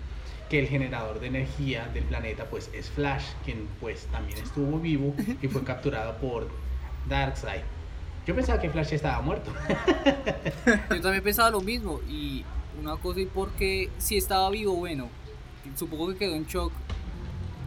[0.49, 5.15] que el generador de energía del planeta pues es Flash, quien pues también estuvo vivo
[5.43, 6.49] y fue capturado por
[7.11, 7.61] Darkseid.
[8.27, 9.53] Yo pensaba que Flash estaba muerto.
[10.91, 12.43] Yo también pensaba lo mismo y
[12.81, 15.11] una cosa y porque si estaba vivo, bueno,
[15.77, 16.73] supongo que quedó en shock.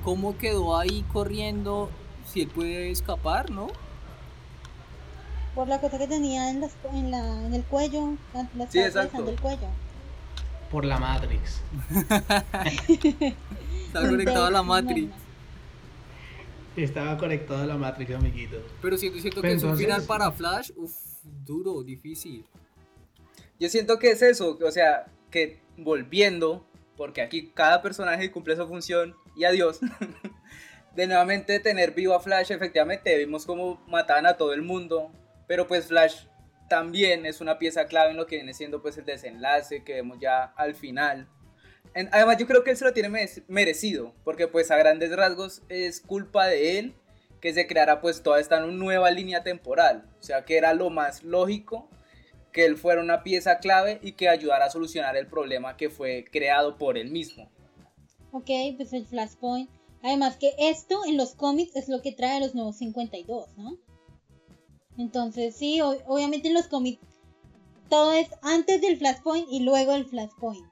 [0.04, 1.92] ¿Cómo quedó ahí corriendo
[2.26, 3.68] si él puede escapar, no?
[5.56, 8.16] Por la cosa que tenía en, las- en, la, en el cuello.
[8.34, 9.30] La, la Sí, estaba exacto.
[9.30, 9.68] el cuello.
[10.72, 11.62] Por la Matrix.
[13.88, 15.12] Está conectado a la Matrix.
[16.78, 18.58] Estaba conectado a la Matrix, amiguito.
[18.82, 20.94] Pero siento, siento que es un final para Flash, uff,
[21.46, 22.46] duro, difícil.
[23.60, 28.66] Yo siento que es eso, o sea, que volviendo, porque aquí cada personaje cumple su
[28.68, 29.82] función y adiós,
[30.96, 35.12] de nuevamente tener vivo a Flash, efectivamente vimos cómo mataban a todo el mundo,
[35.52, 36.28] pero pues Flash
[36.70, 40.18] también es una pieza clave en lo que viene siendo pues el desenlace que vemos
[40.22, 41.28] ya al final.
[41.94, 45.14] En- además yo creo que él se lo tiene mere- merecido, porque pues a grandes
[45.14, 46.96] rasgos es culpa de él
[47.42, 51.22] que se creara pues toda esta nueva línea temporal, o sea que era lo más
[51.22, 51.90] lógico
[52.54, 56.24] que él fuera una pieza clave y que ayudara a solucionar el problema que fue
[56.32, 57.52] creado por él mismo.
[58.32, 59.70] Ok, pues el Flashpoint.
[60.02, 63.78] Además que esto en los cómics es lo que trae a los nuevos 52, ¿no?
[64.98, 67.00] Entonces sí, o- obviamente en los cómics
[67.90, 70.66] todo es antes del Flashpoint y luego el Flashpoint.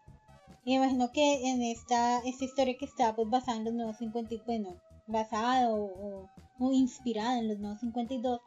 [0.65, 3.97] Y me imagino que en esta, esta historia que está pues basada en los nuevos
[3.97, 4.75] 50, y- bueno,
[5.07, 8.39] basado o, o inspirado en los nuevos 52,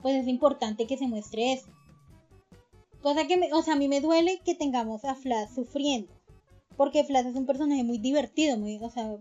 [0.00, 1.70] pues es importante que se muestre eso.
[3.02, 6.12] Cosa que, me, o sea, a mí me duele que tengamos a Flash sufriendo.
[6.76, 9.16] Porque Flash es un personaje muy divertido, muy, o sea,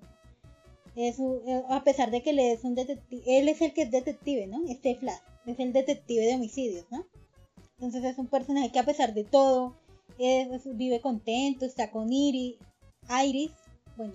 [0.95, 3.91] es eh, a pesar de que él es un detective, él es el que es
[3.91, 4.61] detective, ¿no?
[4.67, 5.19] Este Flash,
[5.51, 7.05] es el detective de homicidios, ¿no?
[7.75, 9.75] Entonces es un personaje que a pesar de todo,
[10.17, 12.55] es- vive contento, está con Iris,
[13.25, 13.51] Iris,
[13.95, 14.13] bueno,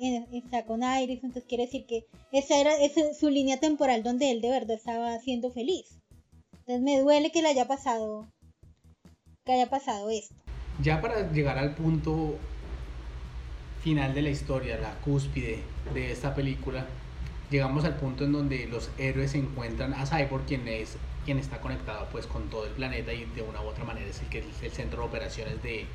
[0.00, 4.30] eh, está con Iris, entonces quiere decir que esa era esa- su línea temporal donde
[4.30, 5.86] él de verdad estaba siendo feliz.
[6.60, 8.26] Entonces me duele que le haya pasado,
[9.44, 10.34] que haya pasado esto.
[10.82, 12.36] Ya para llegar al punto
[13.82, 15.58] final de la historia, la cúspide
[15.92, 16.86] de esta película,
[17.52, 22.08] llegamos al punto en donde los héroes encuentran a Cyborg, quien es quien está conectado
[22.10, 24.62] pues con todo el planeta y de una u otra manera es el que es
[24.62, 25.86] el centro de operaciones de,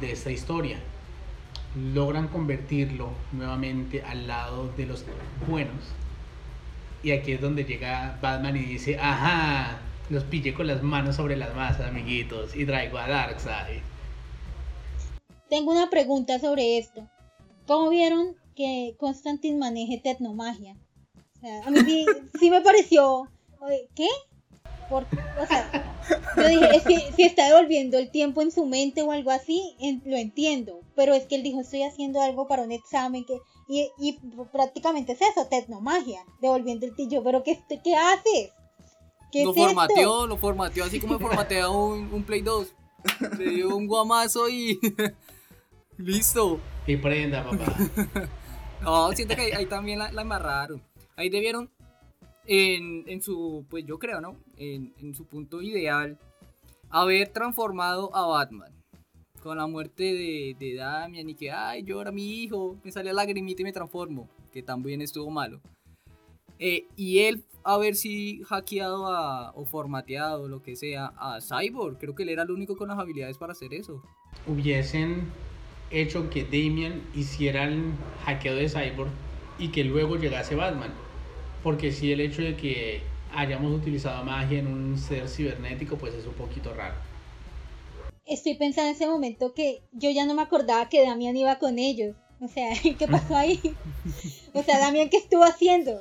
[0.00, 0.78] de esta historia.
[1.76, 5.04] Logran convertirlo nuevamente al lado de los
[5.46, 5.84] buenos.
[7.04, 9.78] Y aquí es donde llega Batman y dice, ajá,
[10.08, 13.82] los pillé con las manos sobre las masas, amiguitos, y traigo a Darkseid.
[15.50, 17.06] Tengo una pregunta sobre esto.
[17.66, 20.76] ¿Cómo vieron que Constantine maneje tecnomagia?
[21.44, 22.06] Sea, a mí sí,
[22.40, 23.28] sí me pareció.
[23.94, 24.08] ¿Qué?
[24.88, 25.96] Por- o sea,
[26.36, 29.74] yo dije, es que si está devolviendo el tiempo en su mente o algo así,
[29.80, 30.80] en- lo entiendo.
[30.96, 33.38] Pero es que él dijo, estoy haciendo algo para un examen que.
[33.68, 34.18] Y, y
[34.52, 37.22] prácticamente es eso, tecnomagia, devolviendo el tiempo.
[37.24, 38.50] Pero ¿qué, qué haces?
[39.32, 39.66] ¿Qué lo es esto?
[39.68, 42.68] formateó, lo formateó así como formatea un, un Play 2.
[43.38, 44.78] Le dio un guamazo y.
[45.98, 46.58] Listo.
[46.86, 47.74] Y prenda, papá.
[48.82, 50.82] No, siento que ahí, ahí también la, la embarraron.
[51.16, 51.70] Ahí debieron,
[52.46, 54.36] en, en su, pues yo creo, ¿no?
[54.56, 56.18] En, su punto ideal,
[56.90, 58.72] haber transformado a Batman.
[59.42, 63.24] Con la muerte de, de Damian y que, ay, llora mi hijo, me sale la
[63.24, 64.28] lagrimita y me transformo.
[64.52, 65.60] Que también estuvo malo.
[66.58, 69.04] Eh, y él haber si hackeado
[69.54, 71.98] o formateado, lo que sea, a Cyborg.
[71.98, 74.02] Creo que él era el único con las habilidades para hacer eso.
[74.46, 75.30] Hubiesen
[75.90, 77.92] hecho que Damian hiciera el
[78.24, 79.10] hackeo de Cyborg
[79.58, 80.92] y que luego llegase Batman.
[81.64, 83.00] Porque si el hecho de que
[83.34, 86.94] hayamos utilizado magia en un ser cibernético, pues es un poquito raro.
[88.26, 91.78] Estoy pensando en ese momento que yo ya no me acordaba que Damián iba con
[91.78, 92.14] ellos.
[92.40, 93.60] O sea, ¿qué pasó ahí?
[94.52, 96.00] O sea, Damián, ¿qué estuvo haciendo?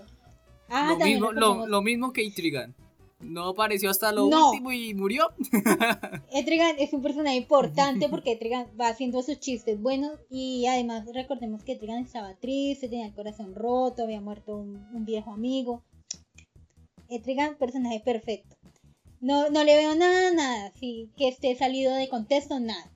[0.70, 2.76] Ah, lo, mismo, lo, lo mismo que Itrigan.
[3.24, 4.49] No apareció hasta lo No.
[4.51, 5.28] último y murió.
[6.32, 11.63] Etrigan es un personaje importante porque Etrigan va haciendo sus chistes buenos y además recordemos
[11.63, 15.84] que Etrigan estaba triste, tenía el corazón roto, había muerto un, un viejo amigo.
[17.09, 18.55] Etrigan, personaje perfecto.
[19.19, 22.91] No, no le veo nada, nada, sí, que esté salido de contexto, nada.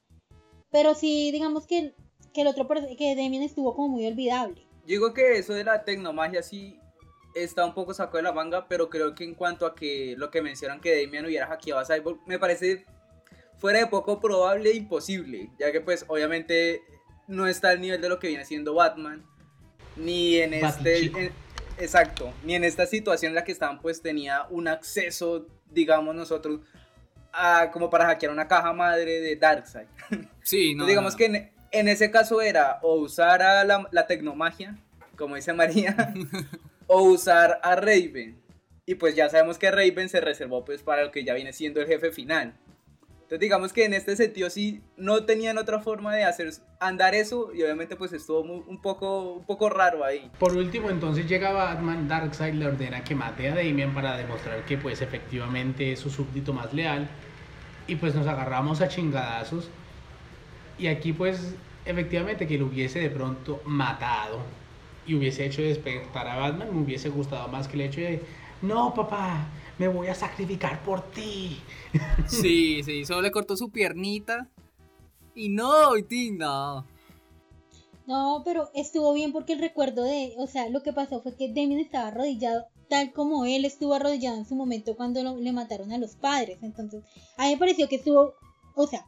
[0.71, 1.93] Pero sí, digamos que,
[2.33, 2.67] que el otro,
[2.97, 4.61] que Damien estuvo como muy olvidable.
[4.81, 6.79] Yo digo que eso de la tecnomagia sí
[7.43, 10.29] está un poco sacado de la manga, pero creo que en cuanto a que lo
[10.29, 12.85] que mencionan que Damian hubiera hackeado a Cyborg, me parece
[13.57, 16.81] fuera de poco probable e imposible, ya que pues obviamente
[17.27, 19.25] no está al nivel de lo que viene siendo Batman,
[19.95, 21.05] ni en este...
[21.05, 21.31] En-
[21.79, 26.61] exacto, ni en esta situación en la que estaban pues tenía un acceso, digamos nosotros,
[27.33, 29.87] a, como para hackear una caja madre de Darkseid.
[30.41, 30.83] Sí, no.
[30.83, 31.17] Entonces, digamos no.
[31.17, 34.77] que en, en ese caso era o usar a la, la tecnomagia,
[35.17, 36.13] como dice María,
[36.87, 38.41] o usar a Raven.
[38.85, 41.81] Y pues ya sabemos que Raven se reservó pues para lo que ya viene siendo
[41.81, 42.57] el jefe final.
[43.27, 47.51] Entonces digamos que en este sentido sí no tenían otra forma de hacer andar eso
[47.53, 50.31] y obviamente pues estuvo un, poco, un poco raro ahí.
[50.39, 54.77] Por último, entonces llega Batman, Darkseid le ordena que mate a Damian para demostrar que
[54.77, 57.09] pues efectivamente es su súbdito más leal.
[57.85, 59.69] Y pues nos agarramos a chingadazos.
[60.79, 64.39] Y aquí pues efectivamente que lo hubiese de pronto matado
[65.07, 68.21] y hubiese hecho despertar a Batman, me hubiese gustado más que el hecho de,
[68.61, 69.47] no papá,
[69.77, 71.59] me voy a sacrificar por ti.
[72.27, 74.47] Sí, sí, solo le cortó su piernita.
[75.33, 76.85] Y no, y ti, no.
[78.05, 81.49] No, pero estuvo bien porque el recuerdo de, o sea, lo que pasó fue que
[81.49, 85.91] Damien estaba arrodillado tal como él estuvo arrodillado en su momento cuando lo- le mataron
[85.91, 86.57] a los padres.
[86.61, 87.03] Entonces,
[87.37, 88.33] a mí me pareció que estuvo,
[88.75, 89.05] o sea,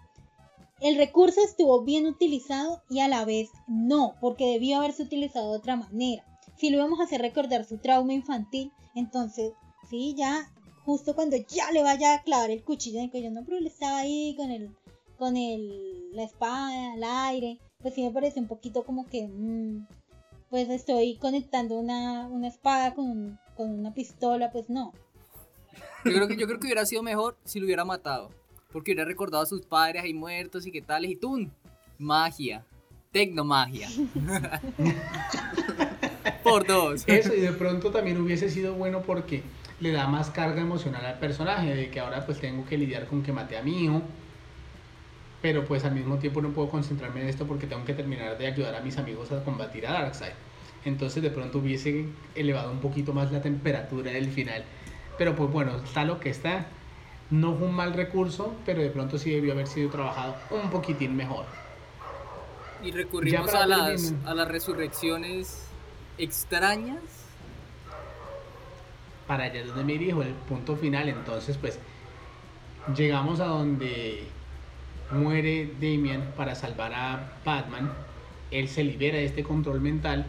[0.81, 5.57] el recurso estuvo bien utilizado y a la vez no, porque debió haberse utilizado de
[5.57, 6.25] otra manera.
[6.57, 9.53] Si lo íbamos a hacer recordar su trauma infantil, entonces,
[9.89, 10.51] sí, ya,
[10.85, 13.67] justo cuando ya le vaya a clavar el cuchillo en el cuello, no, pero él
[13.67, 14.75] estaba ahí con el,
[15.17, 19.87] con el, la espada al aire, pues sí me parece un poquito como que, mm,
[20.49, 24.93] pues estoy conectando una, una espada con, con una pistola, pues no.
[26.05, 28.31] Yo creo, que, yo creo que hubiera sido mejor si lo hubiera matado.
[28.71, 31.11] Porque hubiera recordado a sus padres ahí muertos y qué tales.
[31.11, 31.49] Y tú,
[31.97, 32.65] magia.
[33.11, 33.89] Tecnomagia.
[36.43, 37.03] Por dos.
[37.07, 39.41] Eso, y de pronto también hubiese sido bueno porque
[39.79, 43.23] le da más carga emocional al personaje, de que ahora pues tengo que lidiar con
[43.23, 44.01] que maté a mi hijo,
[45.41, 48.47] pero pues al mismo tiempo no puedo concentrarme en esto porque tengo que terminar de
[48.47, 50.33] ayudar a mis amigos a combatir a Darkseid.
[50.85, 52.05] Entonces de pronto hubiese
[52.35, 54.63] elevado un poquito más la temperatura del final.
[55.17, 56.67] Pero pues bueno, está lo que está.
[57.31, 61.15] No fue un mal recurso, pero de pronto sí debió haber sido trabajado un poquitín
[61.15, 61.45] mejor.
[62.81, 64.29] Y recurrimos a las, terminar.
[64.29, 65.67] a las resurrecciones
[66.17, 67.01] extrañas.
[69.27, 71.07] para allá es donde me dirijo, el punto final.
[71.09, 71.77] Entonces, pues,
[72.95, 74.23] llegamos a donde
[75.11, 77.91] muere Damian para salvar a Batman.
[78.49, 80.25] Él se libera de este control mental.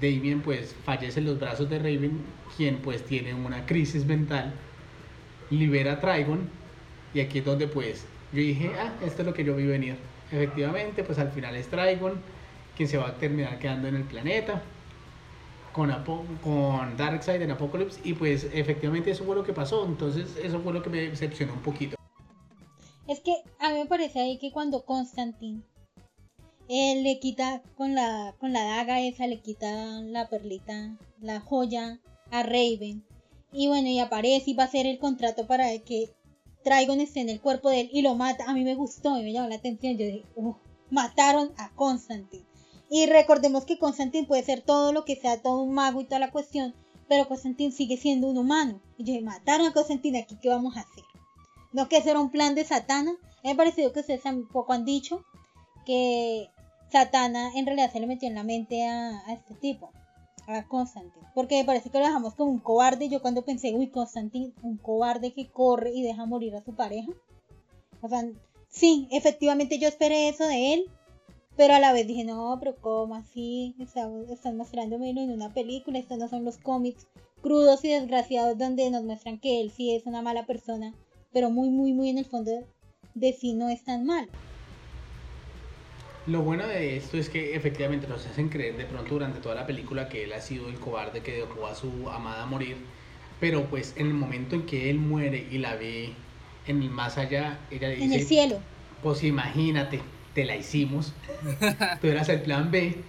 [0.00, 2.20] Damian, pues, fallece en los brazos de Raven,
[2.56, 4.54] quien, pues, tiene una crisis mental.
[5.50, 6.48] Libera a Trigon.
[7.14, 9.96] Y aquí es donde, pues, yo dije, ah, esto es lo que yo vi venir.
[10.30, 12.20] Efectivamente, pues, al final es Trigon
[12.76, 14.62] quien se va a terminar quedando en el planeta
[15.72, 20.36] con, Apo- con Darkseid en Apocalypse y pues efectivamente eso fue lo que pasó, entonces
[20.42, 21.96] eso fue lo que me decepcionó un poquito.
[23.08, 25.62] Es que a mí me parece ahí que cuando Constantine
[26.68, 29.66] él le quita con la, con la daga esa, le quita
[30.02, 31.98] la perlita, la joya
[32.30, 33.02] a Raven.
[33.52, 36.10] Y bueno, y aparece y va a hacer el contrato para que
[36.64, 38.44] Trigon esté en el cuerpo de él y lo mata.
[38.46, 39.96] A mí me gustó y me llamó la atención.
[39.96, 40.54] Yo dije, "Uh,
[40.90, 42.44] mataron a Constantine.
[42.90, 46.18] Y recordemos que Constantine puede ser todo lo que sea, todo un mago y toda
[46.18, 46.74] la cuestión,
[47.06, 48.80] pero Constantine sigue siendo un humano.
[48.96, 51.04] Y yo dije, mataron a Constantine aquí, ¿qué vamos a hacer?
[51.72, 53.12] No que ese un plan de Satana.
[53.44, 55.22] Me ha parecido que ustedes tampoco han dicho
[55.84, 56.48] que
[56.90, 59.92] Satana en realidad se le metió en la mente a, a este tipo,
[60.48, 61.26] a Constantine.
[61.34, 63.08] Porque me parece que lo dejamos como un cobarde.
[63.08, 67.10] Yo cuando pensé, uy, Constantine, un cobarde que corre y deja morir a su pareja.
[68.00, 68.24] O sea,
[68.68, 70.84] sí, efectivamente yo esperé eso de él.
[71.56, 73.74] Pero a la vez dije, no, pero ¿cómo así?
[73.78, 75.98] Está- Están mostrándomelo en una película.
[75.98, 77.06] Estos no son los cómics
[77.42, 80.94] crudos y desgraciados donde nos muestran que él sí es una mala persona.
[81.32, 82.52] Pero muy, muy, muy en el fondo
[83.14, 84.28] de sí no es tan mal.
[86.28, 89.66] Lo bueno de esto es que efectivamente nos hacen creer de pronto durante toda la
[89.66, 92.76] película que él ha sido el cobarde que dejó a su amada morir,
[93.40, 96.14] pero pues en el momento en que él muere y la ve
[96.66, 98.62] en el más allá, ella le En el dice, cielo.
[99.00, 100.02] pues imagínate,
[100.34, 101.14] te la hicimos,
[102.00, 103.04] tú eras el plan B.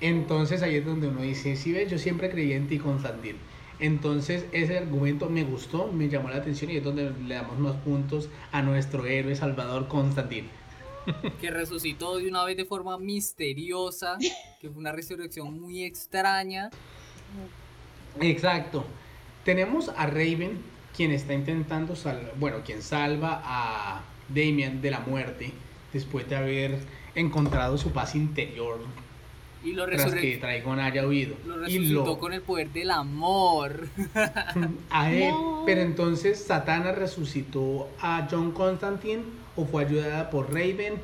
[0.00, 3.42] Entonces ahí es donde uno dice, sí ves, yo siempre creí en ti, Constantin.
[3.78, 7.76] Entonces ese argumento me gustó, me llamó la atención y es donde le damos más
[7.76, 10.50] puntos a nuestro héroe salvador Constantin.
[11.40, 14.16] Que resucitó de una vez de forma misteriosa,
[14.60, 16.70] que fue una resurrección muy extraña.
[18.20, 18.84] Exacto.
[19.44, 20.58] Tenemos a Raven,
[20.96, 25.52] quien está intentando salvar, bueno, quien salva a Damian de la muerte
[25.92, 26.78] después de haber
[27.14, 28.80] encontrado su paz interior
[29.62, 31.36] Y lo, tras que Trigon haya huido.
[31.44, 33.88] lo y resucitó lo con el poder del amor.
[34.90, 35.30] a él.
[35.30, 35.62] No.
[35.66, 39.22] Pero entonces Satana resucitó a John Constantine
[39.56, 40.94] o fue ayudada por Raven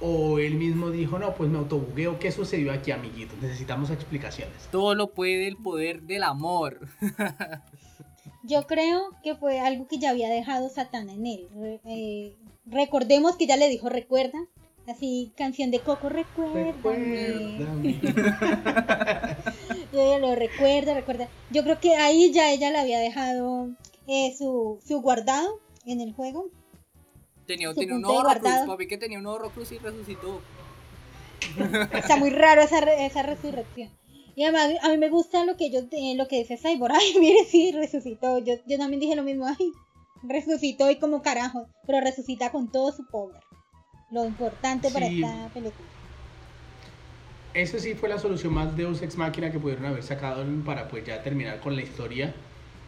[0.00, 3.40] o él mismo dijo, no, pues me autobugueo, ¿qué sucedió aquí, amiguitos?
[3.40, 4.68] Necesitamos explicaciones.
[4.72, 6.80] Todo lo puede el poder del amor.
[8.44, 11.48] Yo creo que fue algo que ya había dejado Satana en él.
[11.54, 12.34] Re- eh,
[12.66, 14.38] recordemos que ya le dijo recuerda.
[14.88, 16.72] Así, canción de Coco, recuérdame.
[16.72, 18.00] Recuérdame.
[19.92, 21.28] Y ella lo recuerda, recuerda.
[21.50, 23.68] Yo creo que ahí ya ella le había dejado
[24.08, 26.46] eh, su, su guardado en el juego.
[27.74, 28.66] Tenía, un guardado.
[28.66, 30.40] papi que tenía un horrocruz y resucitó.
[31.92, 33.90] Está muy raro esa, re- esa resurrección.
[34.34, 36.92] Y además a mí me gusta lo que ellos eh, lo que dice Cyborg.
[36.98, 38.38] Ay, mire, sí, resucitó.
[38.38, 39.46] Yo, yo también dije lo mismo.
[39.46, 39.72] Ay,
[40.22, 41.66] resucitó y como carajo.
[41.86, 43.40] Pero resucita con todo su poder.
[44.10, 45.88] Lo importante para esta película.
[47.54, 51.04] Esa sí fue la solución más Deus Ex Máquina que pudieron haber sacado para pues
[51.04, 52.34] ya terminar con la historia,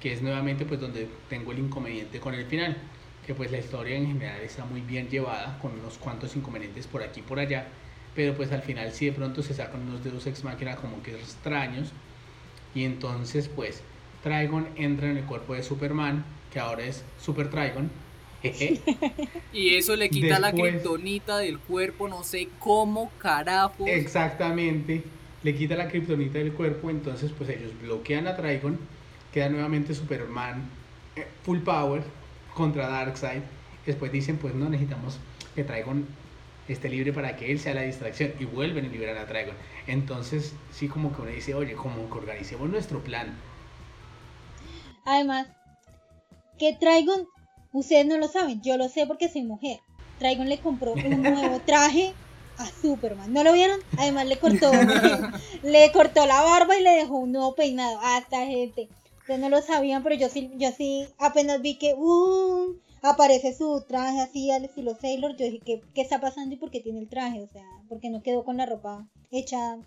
[0.00, 2.74] que es nuevamente pues donde tengo el inconveniente con el final,
[3.26, 7.02] que pues la historia en general está muy bien llevada, con unos cuantos inconvenientes por
[7.02, 7.66] aquí y por allá,
[8.14, 11.12] pero pues al final sí de pronto se sacan unos Deus Ex Máquina como que
[11.12, 11.92] extraños,
[12.74, 13.82] y entonces pues
[14.22, 17.90] Trigon entra en el cuerpo de Superman, que ahora es Super Trigon.
[19.54, 23.86] Y eso le quita la kriptonita del cuerpo, no sé cómo carajo.
[23.86, 25.02] Exactamente.
[25.42, 28.78] Le quita la kriptonita del cuerpo, entonces pues ellos bloquean a Trigon,
[29.32, 30.68] queda nuevamente Superman
[31.16, 32.02] eh, full power
[32.54, 33.42] contra Darkseid.
[33.84, 35.18] Después dicen, pues no necesitamos
[35.54, 36.06] que Trigon
[36.68, 39.54] esté libre para que él sea la distracción y vuelven y liberan a Trigon.
[39.86, 43.36] Entonces, sí como que uno dice, oye, como que organicemos nuestro plan.
[45.04, 45.48] Además,
[46.58, 47.26] que Trigon,
[47.72, 49.80] ustedes no lo saben, yo lo sé porque soy mujer.
[50.18, 52.14] Trigon le compró un nuevo traje
[52.56, 53.32] a Superman.
[53.32, 53.80] ¿No lo vieron?
[53.98, 54.70] Además le cortó,
[55.62, 58.88] le cortó la barba y le dejó un nuevo peinado a esta gente.
[59.24, 63.82] Ustedes no lo sabían, pero yo sí, yo sí apenas vi que uh, aparece su
[63.88, 65.34] traje así al estilo Sailor.
[65.34, 67.40] Yo dije, ¿qué, ¿qué está pasando y por qué tiene el traje?
[67.40, 69.78] O sea, ¿por qué no quedó con la ropa hecha,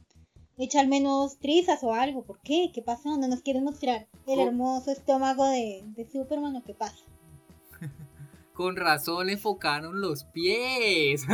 [0.57, 2.23] hecha al menos trizas o algo?
[2.23, 2.71] ¿Por qué?
[2.73, 3.15] ¿Qué pasó?
[3.15, 7.05] ¿No nos quieren mostrar el hermoso estómago de, de Superman o qué pasa?
[8.55, 11.27] Con razón le enfocaron los pies.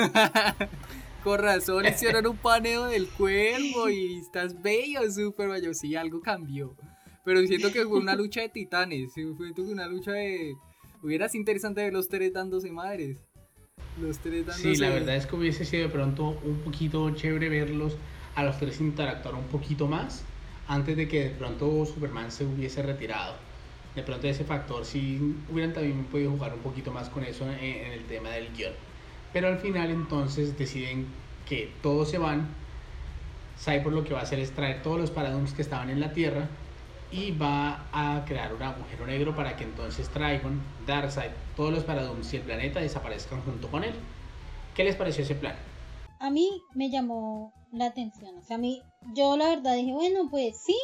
[1.23, 5.61] Con razón le hicieron un paneo del cuerpo y estás bello, Superman.
[5.61, 6.75] Yo sí, algo cambió.
[7.23, 9.13] Pero siento que fue una lucha de titanes.
[9.13, 10.55] Fue una lucha de.
[11.01, 13.17] Hubiera sido interesante ver los tres dándose madres.
[14.01, 14.75] Los tres dándose.
[14.75, 17.95] Sí, la verdad es que hubiese sido de pronto un poquito chévere verlos
[18.35, 20.23] a los tres interactuar un poquito más
[20.67, 23.35] antes de que de pronto Superman se hubiese retirado.
[23.95, 27.59] De pronto ese factor sí hubieran también podido jugar un poquito más con eso en,
[27.59, 28.73] en el tema del guion.
[29.33, 31.05] Pero al final entonces deciden
[31.47, 32.47] que todos se van.
[33.59, 36.11] Cyborg lo que va a hacer es traer todos los paradigmas que estaban en la
[36.11, 36.49] Tierra
[37.13, 42.33] y va a crear un agujero negro para que entonces Trigon, Darkseid, todos los paradigmas
[42.33, 43.93] y el planeta desaparezcan junto con él.
[44.75, 45.55] ¿Qué les pareció ese plan?
[46.23, 48.37] a mí me llamó la atención.
[48.37, 48.81] O sea, a mí,
[49.13, 50.77] yo la verdad dije, bueno, pues sí,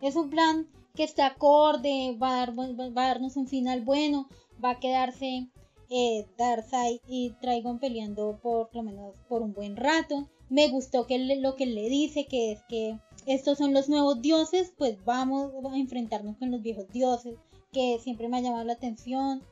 [0.00, 4.26] es un plan que está acorde, va a, dar, va a darnos un final bueno,
[4.64, 5.48] va a quedarse
[5.90, 10.30] eh, Darkseid y Trigon peleando por lo menos por un buen rato.
[10.48, 14.72] Me gustó que lo que le dice, que es que estos son los nuevos dioses,
[14.76, 17.36] pues vamos a enfrentarnos con los viejos dioses,
[17.72, 19.42] que siempre me ha llamado la atención.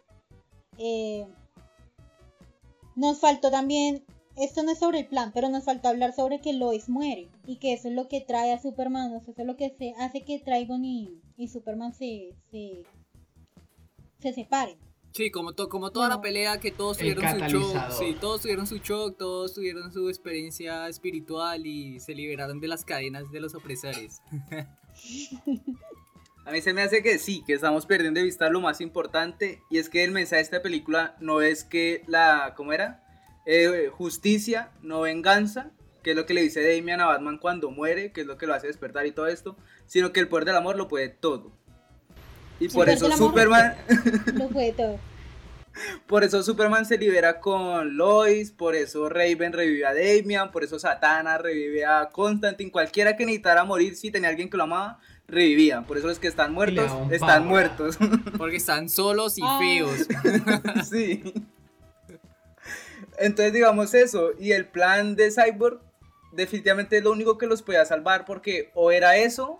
[0.79, 1.27] Eh,
[2.97, 4.05] nos faltó también,
[4.37, 7.57] esto no es sobre el plan, pero nos faltó hablar sobre que Lois muere y
[7.57, 10.39] que eso es lo que trae a Superman, eso es lo que se hace que
[10.39, 12.85] Trigon y, y Superman se, se,
[14.21, 14.88] se separen.
[15.19, 17.91] Sí, como, to- como toda la pelea, que todos El tuvieron su shock.
[17.91, 22.85] Sí, todos tuvieron su shock, todos tuvieron su experiencia espiritual y se liberaron de las
[22.85, 24.23] cadenas de los opresores.
[26.47, 29.61] A mí se me hace que sí, que estamos perdiendo de vista lo más importante
[29.71, 33.03] y es que el mensaje de esta película no es que la, ¿cómo era?
[33.45, 35.73] Eh, justicia, no venganza,
[36.05, 38.47] que es lo que le dice Damian a Batman cuando muere, que es lo que
[38.47, 39.57] lo hace despertar y todo esto,
[39.87, 41.58] sino que el poder del amor lo puede todo.
[42.61, 43.11] Y por eso.
[43.17, 43.75] Superman,
[44.35, 44.99] Lo fue todo.
[46.09, 50.79] por eso Superman se libera con Lois, por eso Raven revive a Damian, por eso
[50.79, 54.99] Satana revive a Constantine, cualquiera que necesitara morir si tenía alguien que lo amaba,
[55.29, 55.85] revivían.
[55.85, 57.97] Por eso los que están muertos están muertos.
[58.39, 59.59] Porque están solos y Ah.
[59.61, 60.09] feos.
[60.91, 61.23] sí.
[63.19, 65.81] Entonces digamos eso, y el plan de Cyborg
[66.33, 69.59] definitivamente es lo único que los podía salvar porque o era eso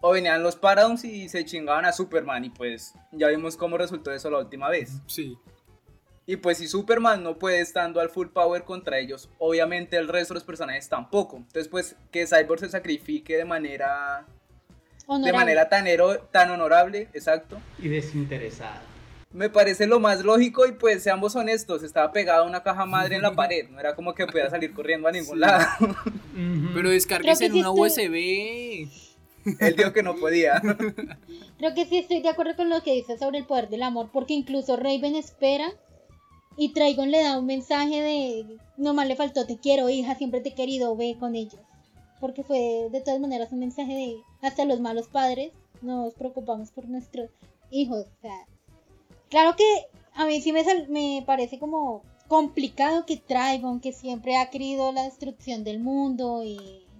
[0.00, 4.12] o venían los Paradons y se chingaban a Superman y pues ya vimos cómo resultó
[4.12, 4.92] eso la última vez.
[5.06, 5.36] Sí.
[6.26, 10.34] Y pues si Superman no puede estando al full power contra ellos, obviamente el resto
[10.34, 11.38] de los personajes tampoco.
[11.38, 15.32] Entonces pues que Cyborg se sacrifique de manera de Honorable.
[15.38, 17.58] manera tan, hero- tan honorable, exacto.
[17.78, 18.82] Y desinteresada.
[19.32, 23.16] Me parece lo más lógico y pues seamos honestos, estaba pegado a una caja madre
[23.16, 25.40] en la pared, no era como que pudiera salir corriendo a ningún Sí.
[25.40, 25.66] lado.
[26.74, 29.07] Pero descargues en una estoy- USB.
[29.60, 30.60] Él dijo que no podía.
[31.58, 34.10] Creo que sí estoy de acuerdo con lo que dice sobre el poder del amor,
[34.12, 35.70] porque incluso Raven espera
[36.56, 40.50] y Trigon le da un mensaje de nomás le faltó te quiero hija, siempre te
[40.50, 41.60] he querido, ve con ellos.
[42.20, 46.88] Porque fue de todas maneras un mensaje de hasta los malos padres nos preocupamos por
[46.88, 47.30] nuestros
[47.70, 48.06] hijos.
[48.06, 48.46] O sea,
[49.30, 49.64] claro que
[50.14, 54.90] a mí sí me, sal- me parece como complicado que Trigon, que siempre ha querido
[54.92, 56.58] la destrucción del mundo y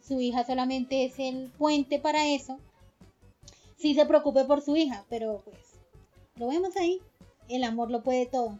[0.08, 2.58] su hija solamente es el puente para eso,
[3.76, 5.58] sí se preocupe por su hija, pero pues
[6.36, 7.00] lo vemos ahí.
[7.48, 8.58] El amor lo puede todo.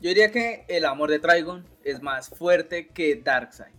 [0.00, 3.72] Yo diría que el amor de Trigon es más fuerte que Darkseid.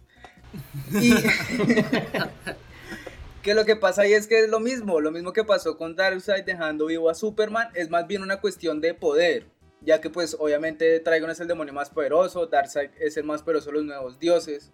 [1.00, 1.14] Y
[3.44, 5.96] que lo que pasa ahí es que es lo mismo, lo mismo que pasó con
[5.96, 9.48] Darkseid dejando vivo a Superman, es más bien una cuestión de poder,
[9.82, 13.70] ya que pues obviamente Trigon es el demonio más poderoso, Darkseid es el más poderoso
[13.70, 14.72] de los nuevos dioses.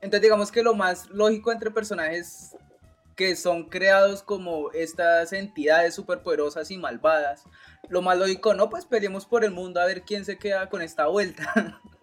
[0.00, 2.56] Entonces digamos que lo más lógico entre personajes
[3.16, 7.44] que son creados como estas entidades superpoderosas y malvadas,
[7.88, 10.82] lo más lógico, no, pues peleemos por el mundo a ver quién se queda con
[10.82, 11.80] esta vuelta.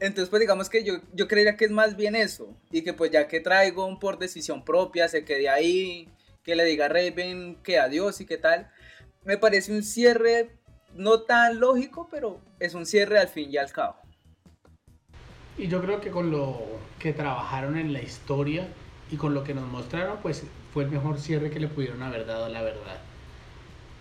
[0.00, 2.56] Entonces, pues digamos que yo, yo creería que es más bien eso.
[2.72, 6.08] Y que pues ya que Trigon por decisión propia se quede ahí,
[6.42, 8.68] que le diga a Raven que adiós y qué tal.
[9.24, 10.58] Me parece un cierre
[10.94, 14.01] no tan lógico, pero es un cierre al fin y al cabo.
[15.56, 18.68] Y yo creo que con lo que trabajaron en la historia
[19.10, 22.26] y con lo que nos mostraron, pues fue el mejor cierre que le pudieron haber
[22.26, 23.00] dado, la verdad.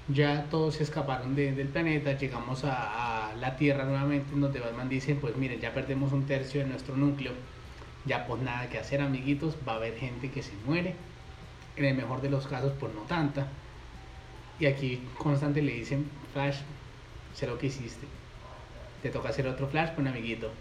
[0.07, 5.15] ya todos se escaparon de- del planeta, llegamos a, la Tierra nuevamente, donde Batman dice,
[5.15, 7.33] pues miren, ya perdemos un tercio de nuestro núcleo,
[8.05, 10.95] ya pues nada que hacer amiguitos, va a haber gente que se muere,
[11.75, 13.47] en el mejor de los casos pues no tanta,
[14.59, 16.61] y aquí constante le dicen, Flash,
[17.33, 18.07] sé lo que hiciste,
[19.01, 20.51] te toca hacer otro Flash, pues amiguito.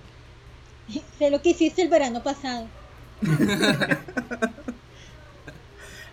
[1.19, 2.67] Sé lo que hiciste el verano pasado.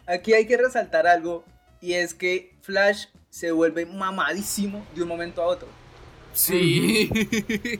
[0.05, 1.43] Aquí hay que resaltar algo
[1.81, 5.67] y es que Flash se vuelve mamadísimo de un momento a otro.
[6.33, 7.09] Sí.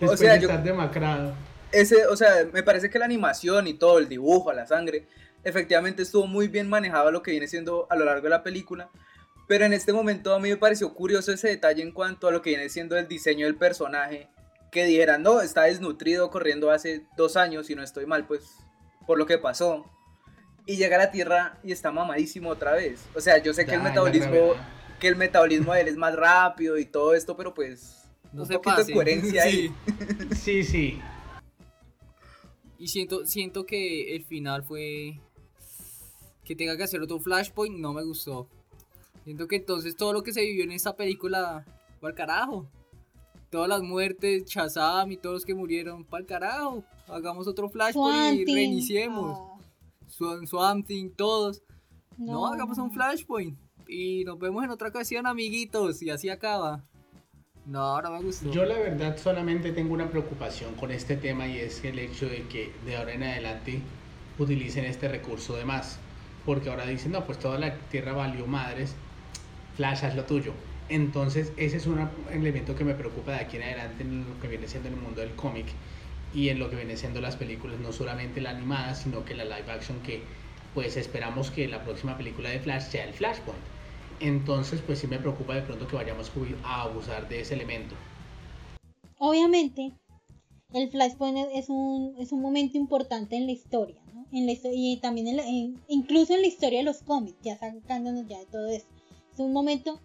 [0.00, 1.34] Después sea, de yo- estar demacrado.
[1.72, 5.06] Ese, o sea, me parece que la animación y todo, el dibujo, la sangre,
[5.44, 8.42] efectivamente estuvo muy bien manejado a lo que viene siendo a lo largo de la
[8.42, 8.88] película.
[9.46, 12.42] Pero en este momento a mí me pareció curioso ese detalle en cuanto a lo
[12.42, 14.28] que viene siendo el diseño del personaje.
[14.70, 18.56] Que dijeran, no, está desnutrido corriendo hace dos años y no estoy mal, pues,
[19.06, 19.84] por lo que pasó.
[20.66, 23.04] Y llega a la Tierra y está mamadísimo otra vez.
[23.16, 24.52] O sea, yo sé que el metabolismo,
[25.00, 28.46] que el metabolismo de él es más rápido y todo esto, pero pues, No un
[28.48, 28.86] se poquito pase.
[28.86, 29.74] de coherencia ahí.
[30.32, 30.64] Sí, Sí.
[30.64, 31.00] sí.
[32.78, 35.18] Y siento, siento que el final fue.
[36.44, 38.48] Que tenga que hacer otro Flashpoint, no me gustó.
[39.24, 41.64] Siento que entonces todo lo que se vivió en esta película
[42.02, 42.66] al carajo.
[43.50, 46.84] Todas las muertes, Shazam y todos los que murieron, para el carajo.
[47.08, 49.60] Hagamos otro Flashpoint y reiniciemos.
[50.06, 51.62] Swamp, Swamp Thing, todos.
[52.16, 52.32] No.
[52.32, 53.58] no, hagamos un Flashpoint.
[53.88, 56.00] Y nos vemos en otra ocasión, amiguitos.
[56.00, 56.84] Y así acaba.
[57.66, 58.50] No, no me gustó.
[58.50, 62.46] Yo la verdad solamente tengo una preocupación con este tema y es el hecho de
[62.48, 63.80] que de ahora en adelante
[64.38, 65.98] utilicen este recurso de más.
[66.46, 68.94] Porque ahora dicen, no, pues toda la tierra valió madres,
[69.76, 70.52] Flash haz lo tuyo.
[70.90, 72.00] Entonces ese es un
[72.32, 75.20] elemento que me preocupa de aquí en adelante en lo que viene siendo el mundo
[75.20, 75.66] del cómic
[76.34, 79.44] y en lo que viene siendo las películas, no solamente la animada, sino que la
[79.44, 80.22] live action que
[80.74, 83.62] pues esperamos que la próxima película de Flash sea el Flashpoint.
[84.20, 86.30] Entonces pues sí me preocupa de pronto que vayamos
[86.64, 87.94] a abusar de ese elemento.
[89.18, 89.92] Obviamente,
[90.72, 94.26] el Flashpoint es un, es un momento importante en la historia, ¿no?
[94.32, 97.56] En la y también en la- en- incluso en la historia de los cómics, ya
[97.58, 98.86] sacándonos ya de todo eso.
[99.34, 100.00] Es un momento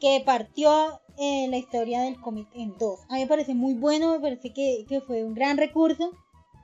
[0.00, 3.00] que partió eh, la historia del cómic en dos.
[3.08, 6.12] A mí me parece muy bueno, me parece que, que fue un gran recurso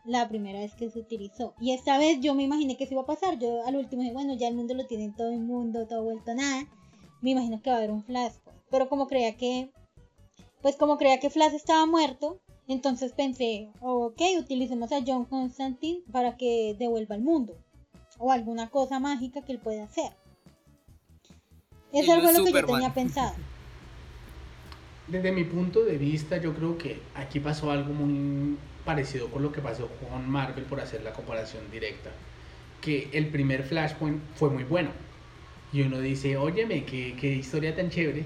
[0.05, 1.55] la primera vez que se utilizó.
[1.61, 3.39] Y esta vez yo me imaginé que se iba a pasar.
[3.39, 6.35] Yo al último dije, bueno, ya el mundo lo tiene todo el mundo, todo vuelto
[6.35, 6.68] nada.
[7.20, 8.61] Me imagino que va a haber un Flashpoint.
[8.70, 9.70] Pero como creía que
[10.62, 16.37] pues como creía que Flash estaba muerto, entonces pensé, ok, utilicemos a John Constantine para
[16.37, 17.57] que devuelva el mundo.
[18.18, 20.12] O alguna cosa mágica que él pueda hacer.
[21.93, 23.34] Eso fue es lo que yo tenía pensado.
[25.09, 29.53] Desde mi punto de vista, yo creo que aquí pasó algo muy parecido con lo
[29.53, 32.11] que pasó con Marvel por hacer la comparación directa.
[32.80, 34.90] Que el primer Flashpoint fue muy bueno.
[35.72, 38.24] Y uno dice, óyeme, qué, qué historia tan chévere.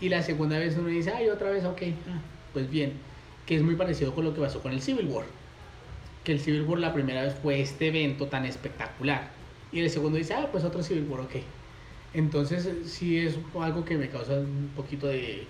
[0.00, 2.20] Y la segunda vez uno dice, ay, otra vez, ok, ah,
[2.52, 2.94] pues bien.
[3.46, 5.26] Que es muy parecido con lo que pasó con el Civil War.
[6.24, 9.30] Que el Civil War la primera vez fue este evento tan espectacular.
[9.72, 11.36] Y el segundo dice, ah, pues otro Civil War, ok.
[12.14, 15.46] Entonces sí es algo que me causa un poquito de...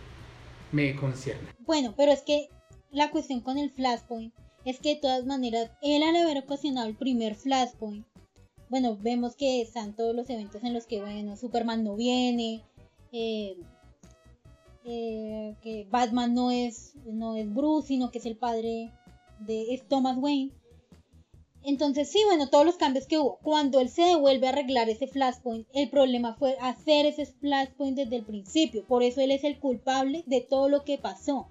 [0.72, 1.48] me concierne.
[1.61, 2.48] Bueno, pero es que
[2.90, 4.34] la cuestión con el Flashpoint
[4.64, 8.04] es que de todas maneras, él al haber ocasionado el primer Flashpoint,
[8.68, 12.64] bueno, vemos que están todos los eventos en los que, bueno, Superman no viene,
[13.12, 13.57] eh,
[14.84, 18.92] eh, que Batman no es, no es Bruce, sino que es el padre
[19.40, 20.52] de es Thomas Wayne.
[21.68, 23.40] Entonces sí, bueno, todos los cambios que hubo.
[23.42, 28.14] Cuando él se devuelve a arreglar ese flashpoint, el problema fue hacer ese flashpoint desde
[28.14, 28.86] el principio.
[28.86, 31.50] Por eso él es el culpable de todo lo que pasó.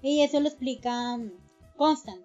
[0.00, 1.32] Y eso lo explica um,
[1.76, 2.24] Constant.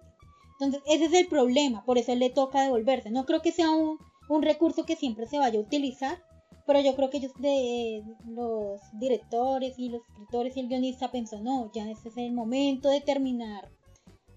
[0.52, 3.10] Entonces ese es el problema, por eso él le toca devolverse.
[3.10, 3.98] No creo que sea un,
[4.40, 6.22] recurso que siempre se vaya a utilizar,
[6.66, 11.42] pero yo creo que ellos de los directores y los escritores y el guionista pensó,
[11.42, 13.68] no, ya ese es el momento de terminar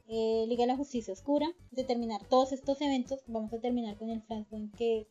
[0.07, 4.09] eh, Liga de la Justicia Oscura, de terminar todos estos eventos, vamos a terminar con
[4.09, 5.07] el Flashpoint que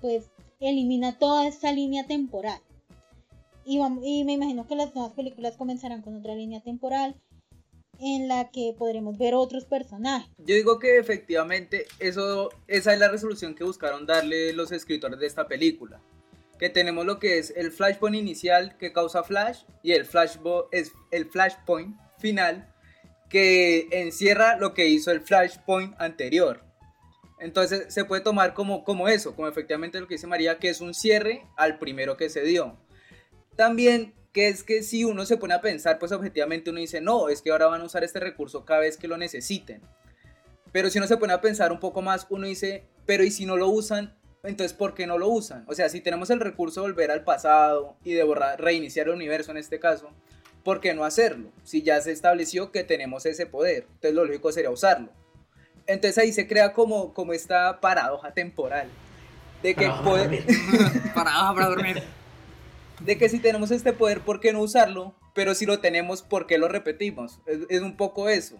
[0.00, 0.30] pues
[0.60, 2.60] elimina toda esta línea temporal.
[3.64, 7.14] Y, vam- y me imagino que las nuevas películas comenzarán con otra línea temporal
[8.00, 10.28] en la que podremos ver otros personajes.
[10.38, 15.26] Yo digo que efectivamente eso, esa es la resolución que buscaron darle los escritores de
[15.26, 16.00] esta película.
[16.58, 20.90] Que tenemos lo que es el flashpoint inicial que causa flash y el, flashbo es
[21.12, 22.71] el flashpoint final
[23.32, 26.62] que encierra lo que hizo el flashpoint anterior.
[27.40, 30.82] Entonces se puede tomar como, como eso, como efectivamente lo que dice María, que es
[30.82, 32.78] un cierre al primero que se dio.
[33.56, 37.30] También que es que si uno se pone a pensar, pues objetivamente uno dice, no,
[37.30, 39.80] es que ahora van a usar este recurso cada vez que lo necesiten.
[40.70, 43.46] Pero si uno se pone a pensar un poco más, uno dice, pero ¿y si
[43.46, 45.64] no lo usan entonces ¿por qué no lo usan?
[45.68, 49.14] O sea, si tenemos el recurso de volver al pasado y de borrar, reiniciar el
[49.14, 50.10] universo en este caso,
[50.64, 51.50] ¿por qué no hacerlo?
[51.64, 55.08] Si ya se estableció que tenemos ese poder, entonces lo lógico sería usarlo.
[55.86, 58.88] Entonces ahí se crea como, como esta paradoja temporal.
[59.62, 60.44] De que, Para poder- dormir.
[61.14, 62.02] Para, para dormir.
[63.00, 65.14] de que si tenemos este poder, ¿por qué no usarlo?
[65.34, 67.40] Pero si lo tenemos, ¿por qué lo repetimos?
[67.46, 68.56] Es, es un poco eso.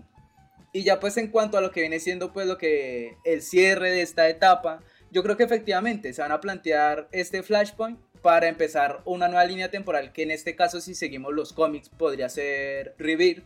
[0.72, 3.90] Y ya pues en cuanto a lo que viene siendo pues lo que el cierre
[3.90, 4.80] de esta etapa,
[5.10, 9.70] yo creo que efectivamente se van a plantear este flashpoint para empezar una nueva línea
[9.70, 13.44] temporal que en este caso si seguimos los cómics podría ser Rebirth.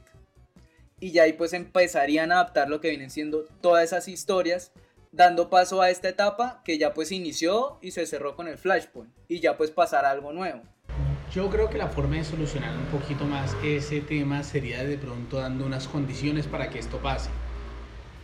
[1.00, 4.72] Y ya ahí pues empezarían a adaptar lo que vienen siendo todas esas historias
[5.12, 9.10] dando paso a esta etapa que ya pues inició y se cerró con el flashpoint
[9.28, 10.62] y ya pues pasar a algo nuevo.
[11.32, 15.38] Yo creo que la forma de solucionar un poquito más ese tema sería de pronto
[15.38, 17.30] dando unas condiciones para que esto pase.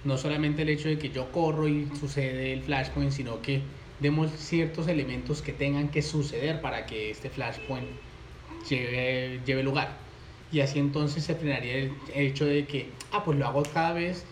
[0.04, 3.62] No solamente el hecho de que yo corro y sucede el flashpoint, sino que
[4.02, 7.86] demos ciertos elementos que tengan que suceder para que este flashpoint
[8.68, 9.96] lleve, lleve lugar.
[10.50, 14.26] Y así entonces se frenaría el hecho de que, ah, pues lo hago cada vez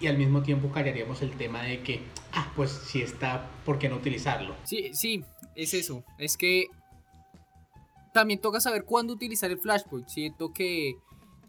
[0.00, 2.00] y al mismo tiempo callaríamos el tema de que,
[2.32, 4.56] ah, pues si está, ¿por qué no utilizarlo?
[4.64, 5.22] Sí, sí,
[5.54, 6.02] es eso.
[6.18, 6.66] Es que
[8.12, 10.08] también toca saber cuándo utilizar el flashpoint.
[10.08, 10.94] Siento que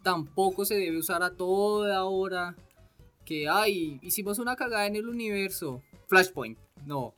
[0.02, 2.54] tampoco se debe usar a toda hora.
[3.24, 5.82] Que, ay, hicimos una cagada en el universo.
[6.08, 7.14] Flashpoint, no.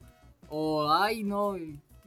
[0.56, 1.56] O, ay, no,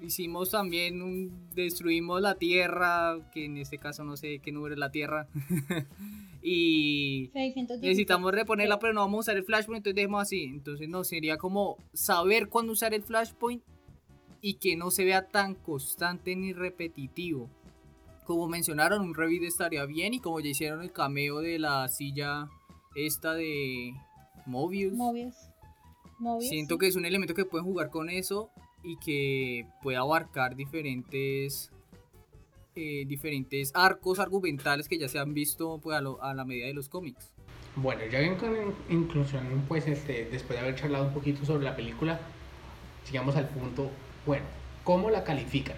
[0.01, 1.49] hicimos también un.
[1.53, 3.17] Destruimos la Tierra.
[3.33, 5.27] Que en este caso no sé qué número es la Tierra.
[6.41, 7.29] y.
[7.33, 7.81] 616.
[7.81, 10.45] Necesitamos reponerla, pero no vamos a usar el flashpoint, entonces dejemos así.
[10.45, 13.61] Entonces, no, sería como saber cuándo usar el flashpoint
[14.39, 17.49] y que no se vea tan constante ni repetitivo.
[18.23, 22.47] Como mencionaron, un revive estaría bien y como ya hicieron el cameo de la silla
[22.95, 23.93] esta de
[24.45, 25.35] Mobius, Mobius.
[26.39, 26.79] Siento sí.
[26.79, 28.49] que es un elemento que pueden jugar con eso
[28.83, 31.71] y que puede abarcar diferentes
[32.75, 36.67] eh, diferentes arcos argumentales que ya se han visto pues, a, lo- a la medida
[36.67, 37.31] de los cómics.
[37.75, 38.55] Bueno, ya en con
[38.89, 42.19] inclusión, pues este, después de haber charlado un poquito sobre la película,
[43.11, 43.89] llegamos al punto,
[44.25, 44.45] bueno,
[44.83, 45.75] ¿cómo la califican?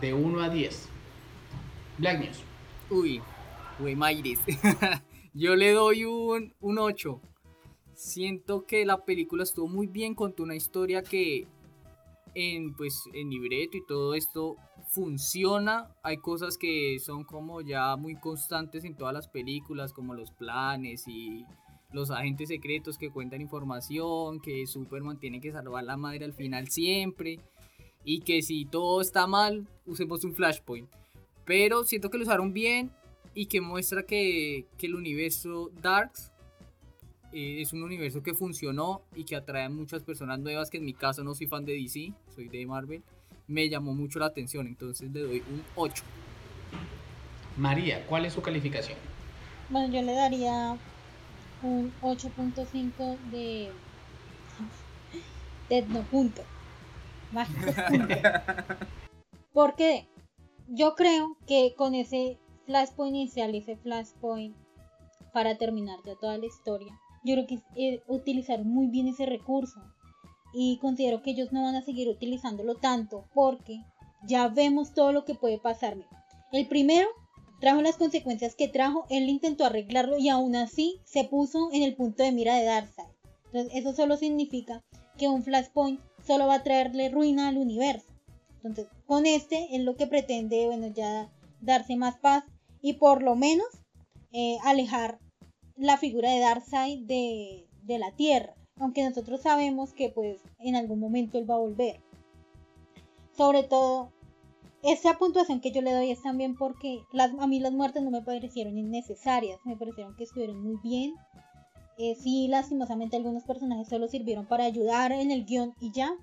[0.00, 0.88] De 1 a 10.
[1.98, 2.42] Black News.
[2.90, 3.22] Uy,
[3.78, 4.40] güey, Mayres.
[5.34, 7.20] Yo le doy un, un 8.
[7.96, 11.46] Siento que la película estuvo muy bien, contó una historia que
[12.34, 14.56] en, pues, en libreto y todo esto
[14.88, 15.90] funciona.
[16.02, 21.08] Hay cosas que son como ya muy constantes en todas las películas, como los planes
[21.08, 21.46] y
[21.90, 26.68] los agentes secretos que cuentan información, que Superman tiene que salvar la madre al final
[26.68, 27.40] siempre.
[28.04, 30.90] Y que si todo está mal, usemos un flashpoint.
[31.46, 32.90] Pero siento que lo usaron bien
[33.32, 36.30] y que muestra que, que el universo Darks
[37.36, 40.86] eh, es un universo que funcionó y que atrae a muchas personas nuevas, que en
[40.86, 43.02] mi caso no soy fan de DC, soy de Marvel.
[43.46, 46.02] Me llamó mucho la atención, entonces le doy un 8.
[47.58, 48.98] María, ¿cuál es su calificación?
[49.68, 50.78] Bueno, yo le daría
[51.62, 53.70] un 8.5 de.
[55.68, 56.40] de no punto.
[59.52, 60.08] Porque
[60.68, 64.56] yo creo que con ese flashpoint inicial, ese flashpoint
[65.34, 69.80] para terminar ya toda la historia, yo creo que eh, utilizaron muy bien ese recurso.
[70.54, 73.82] Y considero que ellos no van a seguir utilizándolo tanto porque
[74.26, 75.96] ya vemos todo lo que puede pasar.
[75.96, 76.08] Mira,
[76.52, 77.08] El primero
[77.60, 81.96] trajo las consecuencias que trajo, él intentó arreglarlo y aún así se puso en el
[81.96, 83.08] punto de mira de Darkseid.
[83.46, 84.84] Entonces eso solo significa
[85.18, 88.06] que un flashpoint solo va a traerle ruina al universo.
[88.56, 92.44] Entonces con este es lo que pretende, bueno, ya darse más paz
[92.80, 93.66] y por lo menos
[94.32, 95.18] eh, alejar
[95.76, 98.54] la figura de Darkseid de, de la Tierra.
[98.78, 102.00] Aunque nosotros sabemos que pues en algún momento él va a volver.
[103.36, 104.12] Sobre todo
[104.82, 108.22] esa puntuación que yo le doy es también porque a mí las muertes no me
[108.22, 111.14] parecieron innecesarias, me parecieron que estuvieron muy bien.
[111.98, 116.14] Eh, sí, lastimosamente algunos personajes solo sirvieron para ayudar en el guion y ya.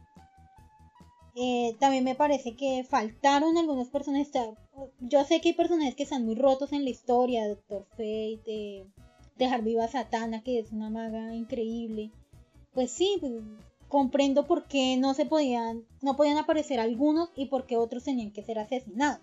[1.36, 4.32] Eh, también me parece que faltaron algunos personajes.
[5.00, 8.86] Yo sé que hay personajes que están muy rotos en la historia, Doctor Fate, de
[9.36, 12.12] dejar viva a Satana, que es una maga increíble.
[12.74, 13.34] Pues sí, pues,
[13.88, 18.32] comprendo por qué no se podían, no podían aparecer algunos y por qué otros tenían
[18.32, 19.22] que ser asesinados.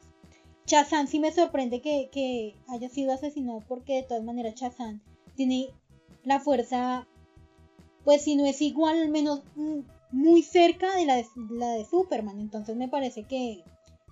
[0.65, 5.03] Chazán sí me sorprende que, que haya sido asesinado porque de todas maneras Chazán
[5.35, 5.71] tiene
[6.23, 7.09] la fuerza,
[8.05, 9.81] pues si no es igual, al menos mm,
[10.13, 12.39] muy cerca de la de, la de Superman.
[12.39, 13.65] Entonces me parece que,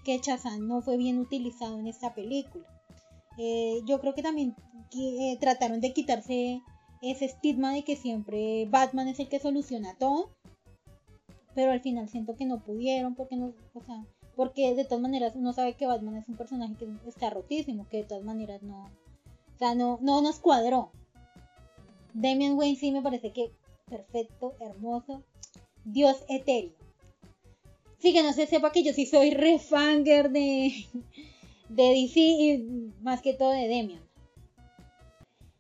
[0.05, 2.67] que Chazán no fue bien utilizado en esta película.
[3.39, 4.55] Eh, yo creo que también
[4.93, 6.61] eh, trataron de quitarse
[7.01, 10.31] ese estigma de que siempre Batman es el que soluciona todo.
[11.55, 14.05] pero al final siento que no pudieron porque no, o sea,
[14.37, 17.99] porque de todas maneras uno sabe que Batman es un personaje que está rotísimo, que
[17.99, 20.91] de todas maneras no, o sea, no, no nos cuadró.
[22.15, 23.53] Damian Wayne sí me parece que
[23.89, 25.23] perfecto, hermoso,
[25.85, 26.73] Dios etéreo.
[27.99, 30.73] Sí, que no se sepa que yo sí soy refanger de,
[31.69, 34.03] de DC y más que todo de Demian.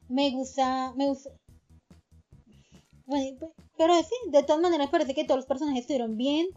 [0.08, 1.30] Me gusta, me gusta.
[3.06, 6.48] Bueno, pero sí, de todas maneras parece que todos los personajes estuvieron bien,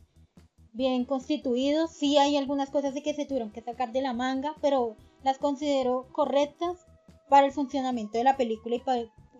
[0.74, 1.92] bien constituidos.
[1.92, 6.08] Sí hay algunas cosas que se tuvieron que sacar de la manga, pero las considero
[6.12, 6.86] correctas
[7.30, 8.84] para el funcionamiento de la película y,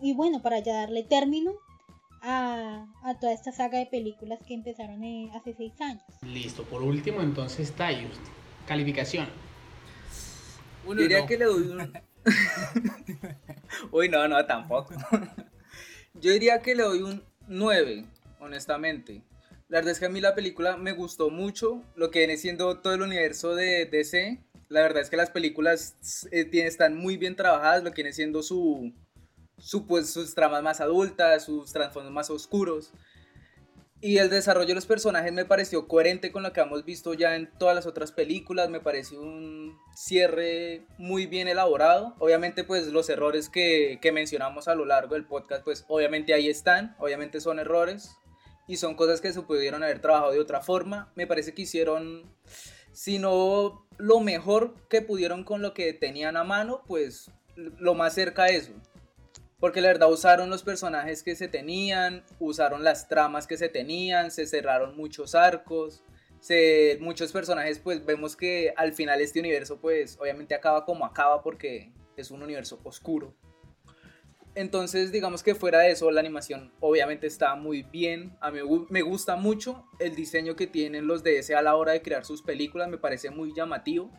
[0.00, 1.52] y bueno, para ya darle término
[2.22, 2.86] a,
[3.20, 6.02] toda esta saga de películas que empezaron eh, hace seis años.
[6.22, 8.16] Listo, por último entonces Tayus,
[8.66, 9.26] calificación.
[10.96, 11.92] Diría que le doy un...
[13.90, 14.94] Uy, no, no, tampoco.
[16.14, 18.04] Yo diría que le doy un 9,
[18.40, 19.22] honestamente.
[19.68, 22.80] La verdad es que a mí la película me gustó mucho, lo que viene siendo
[22.80, 24.38] todo el universo de DC.
[24.68, 25.96] La verdad es que las películas
[26.30, 28.92] eh, están muy bien trabajadas, lo que viene siendo su,
[29.88, 32.92] pues, sus tramas más adultas, sus trasfondos más oscuros.
[34.04, 37.36] Y el desarrollo de los personajes me pareció coherente con lo que hemos visto ya
[37.36, 38.68] en todas las otras películas.
[38.68, 42.16] Me pareció un cierre muy bien elaborado.
[42.18, 46.96] Obviamente, pues los errores que, mencionamos a lo largo del podcast, pues obviamente ahí están.
[46.98, 48.16] Obviamente son errores.
[48.66, 51.12] Y son cosas que se pudieron haber trabajado de otra forma.
[51.14, 52.24] Me parece que hicieron,
[52.90, 58.14] si no lo mejor que pudieron con lo que tenían a mano, pues lo más
[58.14, 58.72] cerca a eso.
[59.62, 64.32] Porque la verdad usaron los personajes que se tenían, usaron las tramas que se tenían,
[64.32, 66.02] se cerraron muchos arcos,
[66.40, 71.44] se, muchos personajes pues vemos que al final este universo pues obviamente acaba como acaba
[71.44, 73.36] porque es un universo oscuro.
[74.56, 78.58] Entonces digamos que fuera de eso la animación obviamente está muy bien, a mí
[78.90, 82.42] me gusta mucho el diseño que tienen los DS a la hora de crear sus
[82.42, 84.10] películas, me parece muy llamativo.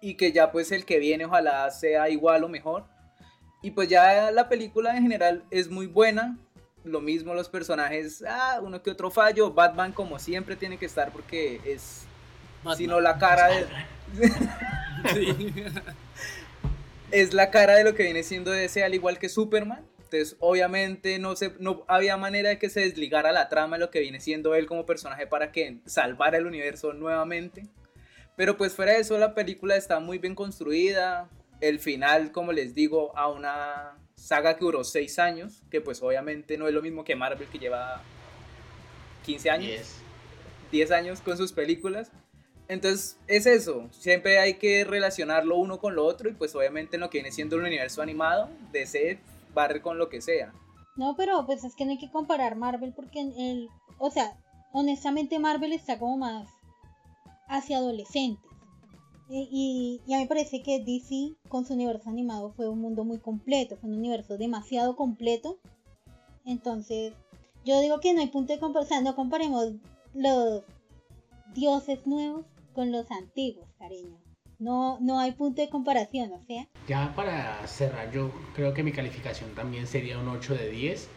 [0.00, 2.86] Y que ya pues el que viene ojalá sea igual o mejor
[3.62, 6.38] y pues ya la película en general es muy buena.
[6.82, 9.52] Lo mismo los personajes, ah, uno que otro fallo.
[9.52, 12.04] Batman como siempre tiene que estar porque es,
[12.76, 13.66] sino la cara de...
[17.10, 19.84] es la cara de lo que viene siendo ese al igual que Superman.
[19.98, 23.90] Entonces, obviamente no, se, no había manera de que se desligara la trama de lo
[23.90, 27.68] que viene siendo él como personaje para que salvara el universo nuevamente.
[28.36, 31.28] Pero pues fuera de eso, la película está muy bien construida
[31.60, 36.58] el final, como les digo, a una saga que duró 6 años, que pues obviamente
[36.58, 38.02] no es lo mismo que Marvel que lleva
[39.24, 39.96] 15 años,
[40.72, 42.10] 10 años con sus películas.
[42.68, 47.00] Entonces es eso, siempre hay que relacionarlo uno con lo otro y pues obviamente en
[47.00, 49.18] lo que viene siendo el universo animado, DC
[49.52, 50.52] barre con lo que sea.
[50.96, 54.36] No, pero pues es que no hay que comparar Marvel porque el, o sea,
[54.72, 56.48] honestamente Marvel está como más
[57.48, 58.49] hacia adolescentes.
[59.32, 63.18] Y, a mí me parece que DC con su universo animado fue un mundo muy
[63.18, 65.60] completo, fue un universo demasiado completo.
[66.44, 67.12] Entonces,
[67.64, 69.74] yo digo que no hay punto de comparación, no comparemos
[70.14, 70.64] los
[71.54, 74.18] dioses nuevos con los antiguos, cariño.
[74.58, 76.66] No, no hay punto de comparación, o sea.
[76.88, 81.08] Ya para cerrar, yo creo que mi calificación también sería un 8 de 10.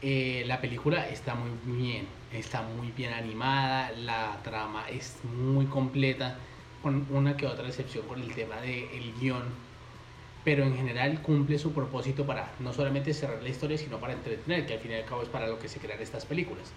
[0.00, 6.38] Eh, la película está muy bien, está muy bien animada, la trama es muy completa
[6.82, 9.44] con una que otra excepción con el tema del el guion,
[10.44, 14.66] pero en general cumple su propósito para no solamente cerrar la historia, sino para entretener,
[14.66, 16.72] que al fin y al cabo es para lo que se crean estas películas.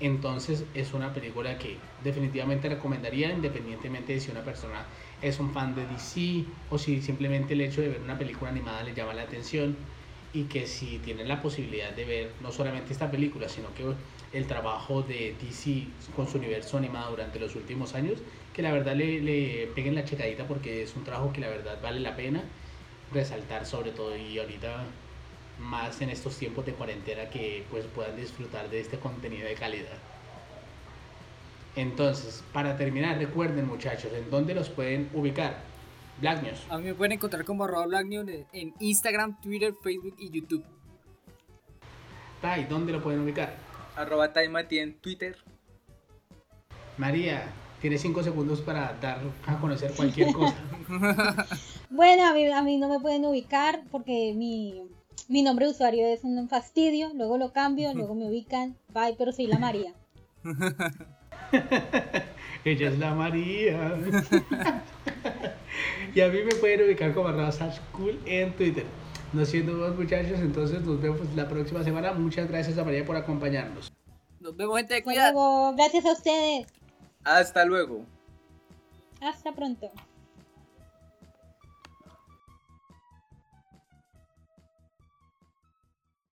[0.00, 4.84] Entonces es una película que definitivamente recomendaría independientemente de si una persona
[5.22, 8.82] es un fan de DC o si simplemente el hecho de ver una película animada
[8.82, 9.76] le llama la atención
[10.32, 13.84] y que si tienen la posibilidad de ver no solamente esta película, sino que
[14.36, 15.86] el trabajo de DC
[16.16, 18.18] con su universo animado durante los últimos años,
[18.54, 21.78] que la verdad le, le peguen la checadita porque es un trabajo que la verdad
[21.82, 22.42] vale la pena
[23.12, 24.84] resaltar sobre todo y ahorita
[25.58, 29.98] más en estos tiempos de cuarentena que pues puedan disfrutar de este contenido de calidad.
[31.76, 35.58] Entonces, para terminar, recuerden muchachos, ¿en dónde los pueden ubicar?
[36.20, 36.60] Black News.
[36.70, 40.64] A mí me pueden encontrar como arroba Black News en Instagram, Twitter, Facebook y YouTube.
[42.40, 43.56] Tai, ¿dónde lo pueden ubicar?
[43.96, 45.36] Arroba Taimati en Twitter.
[46.96, 47.48] María,
[47.84, 50.56] tienes cinco segundos para dar a conocer cualquier cosa.
[51.90, 54.88] bueno, a mí, a mí no me pueden ubicar porque mi,
[55.28, 59.32] mi nombre de usuario es un fastidio, luego lo cambio, luego me ubican, bye, pero
[59.32, 59.92] soy la María.
[62.64, 63.98] Ella es la María.
[66.14, 67.28] y a mí me pueden ubicar como
[67.92, 68.86] cool en Twitter.
[69.34, 72.14] No siendo más muchachos, entonces nos vemos la próxima semana.
[72.14, 73.92] Muchas gracias a María por acompañarnos.
[74.40, 75.02] Nos vemos, gente.
[75.02, 75.74] Cuidado.
[75.76, 76.83] Gracias a ustedes.
[77.24, 78.04] Hasta luego.
[79.20, 79.90] Hasta pronto.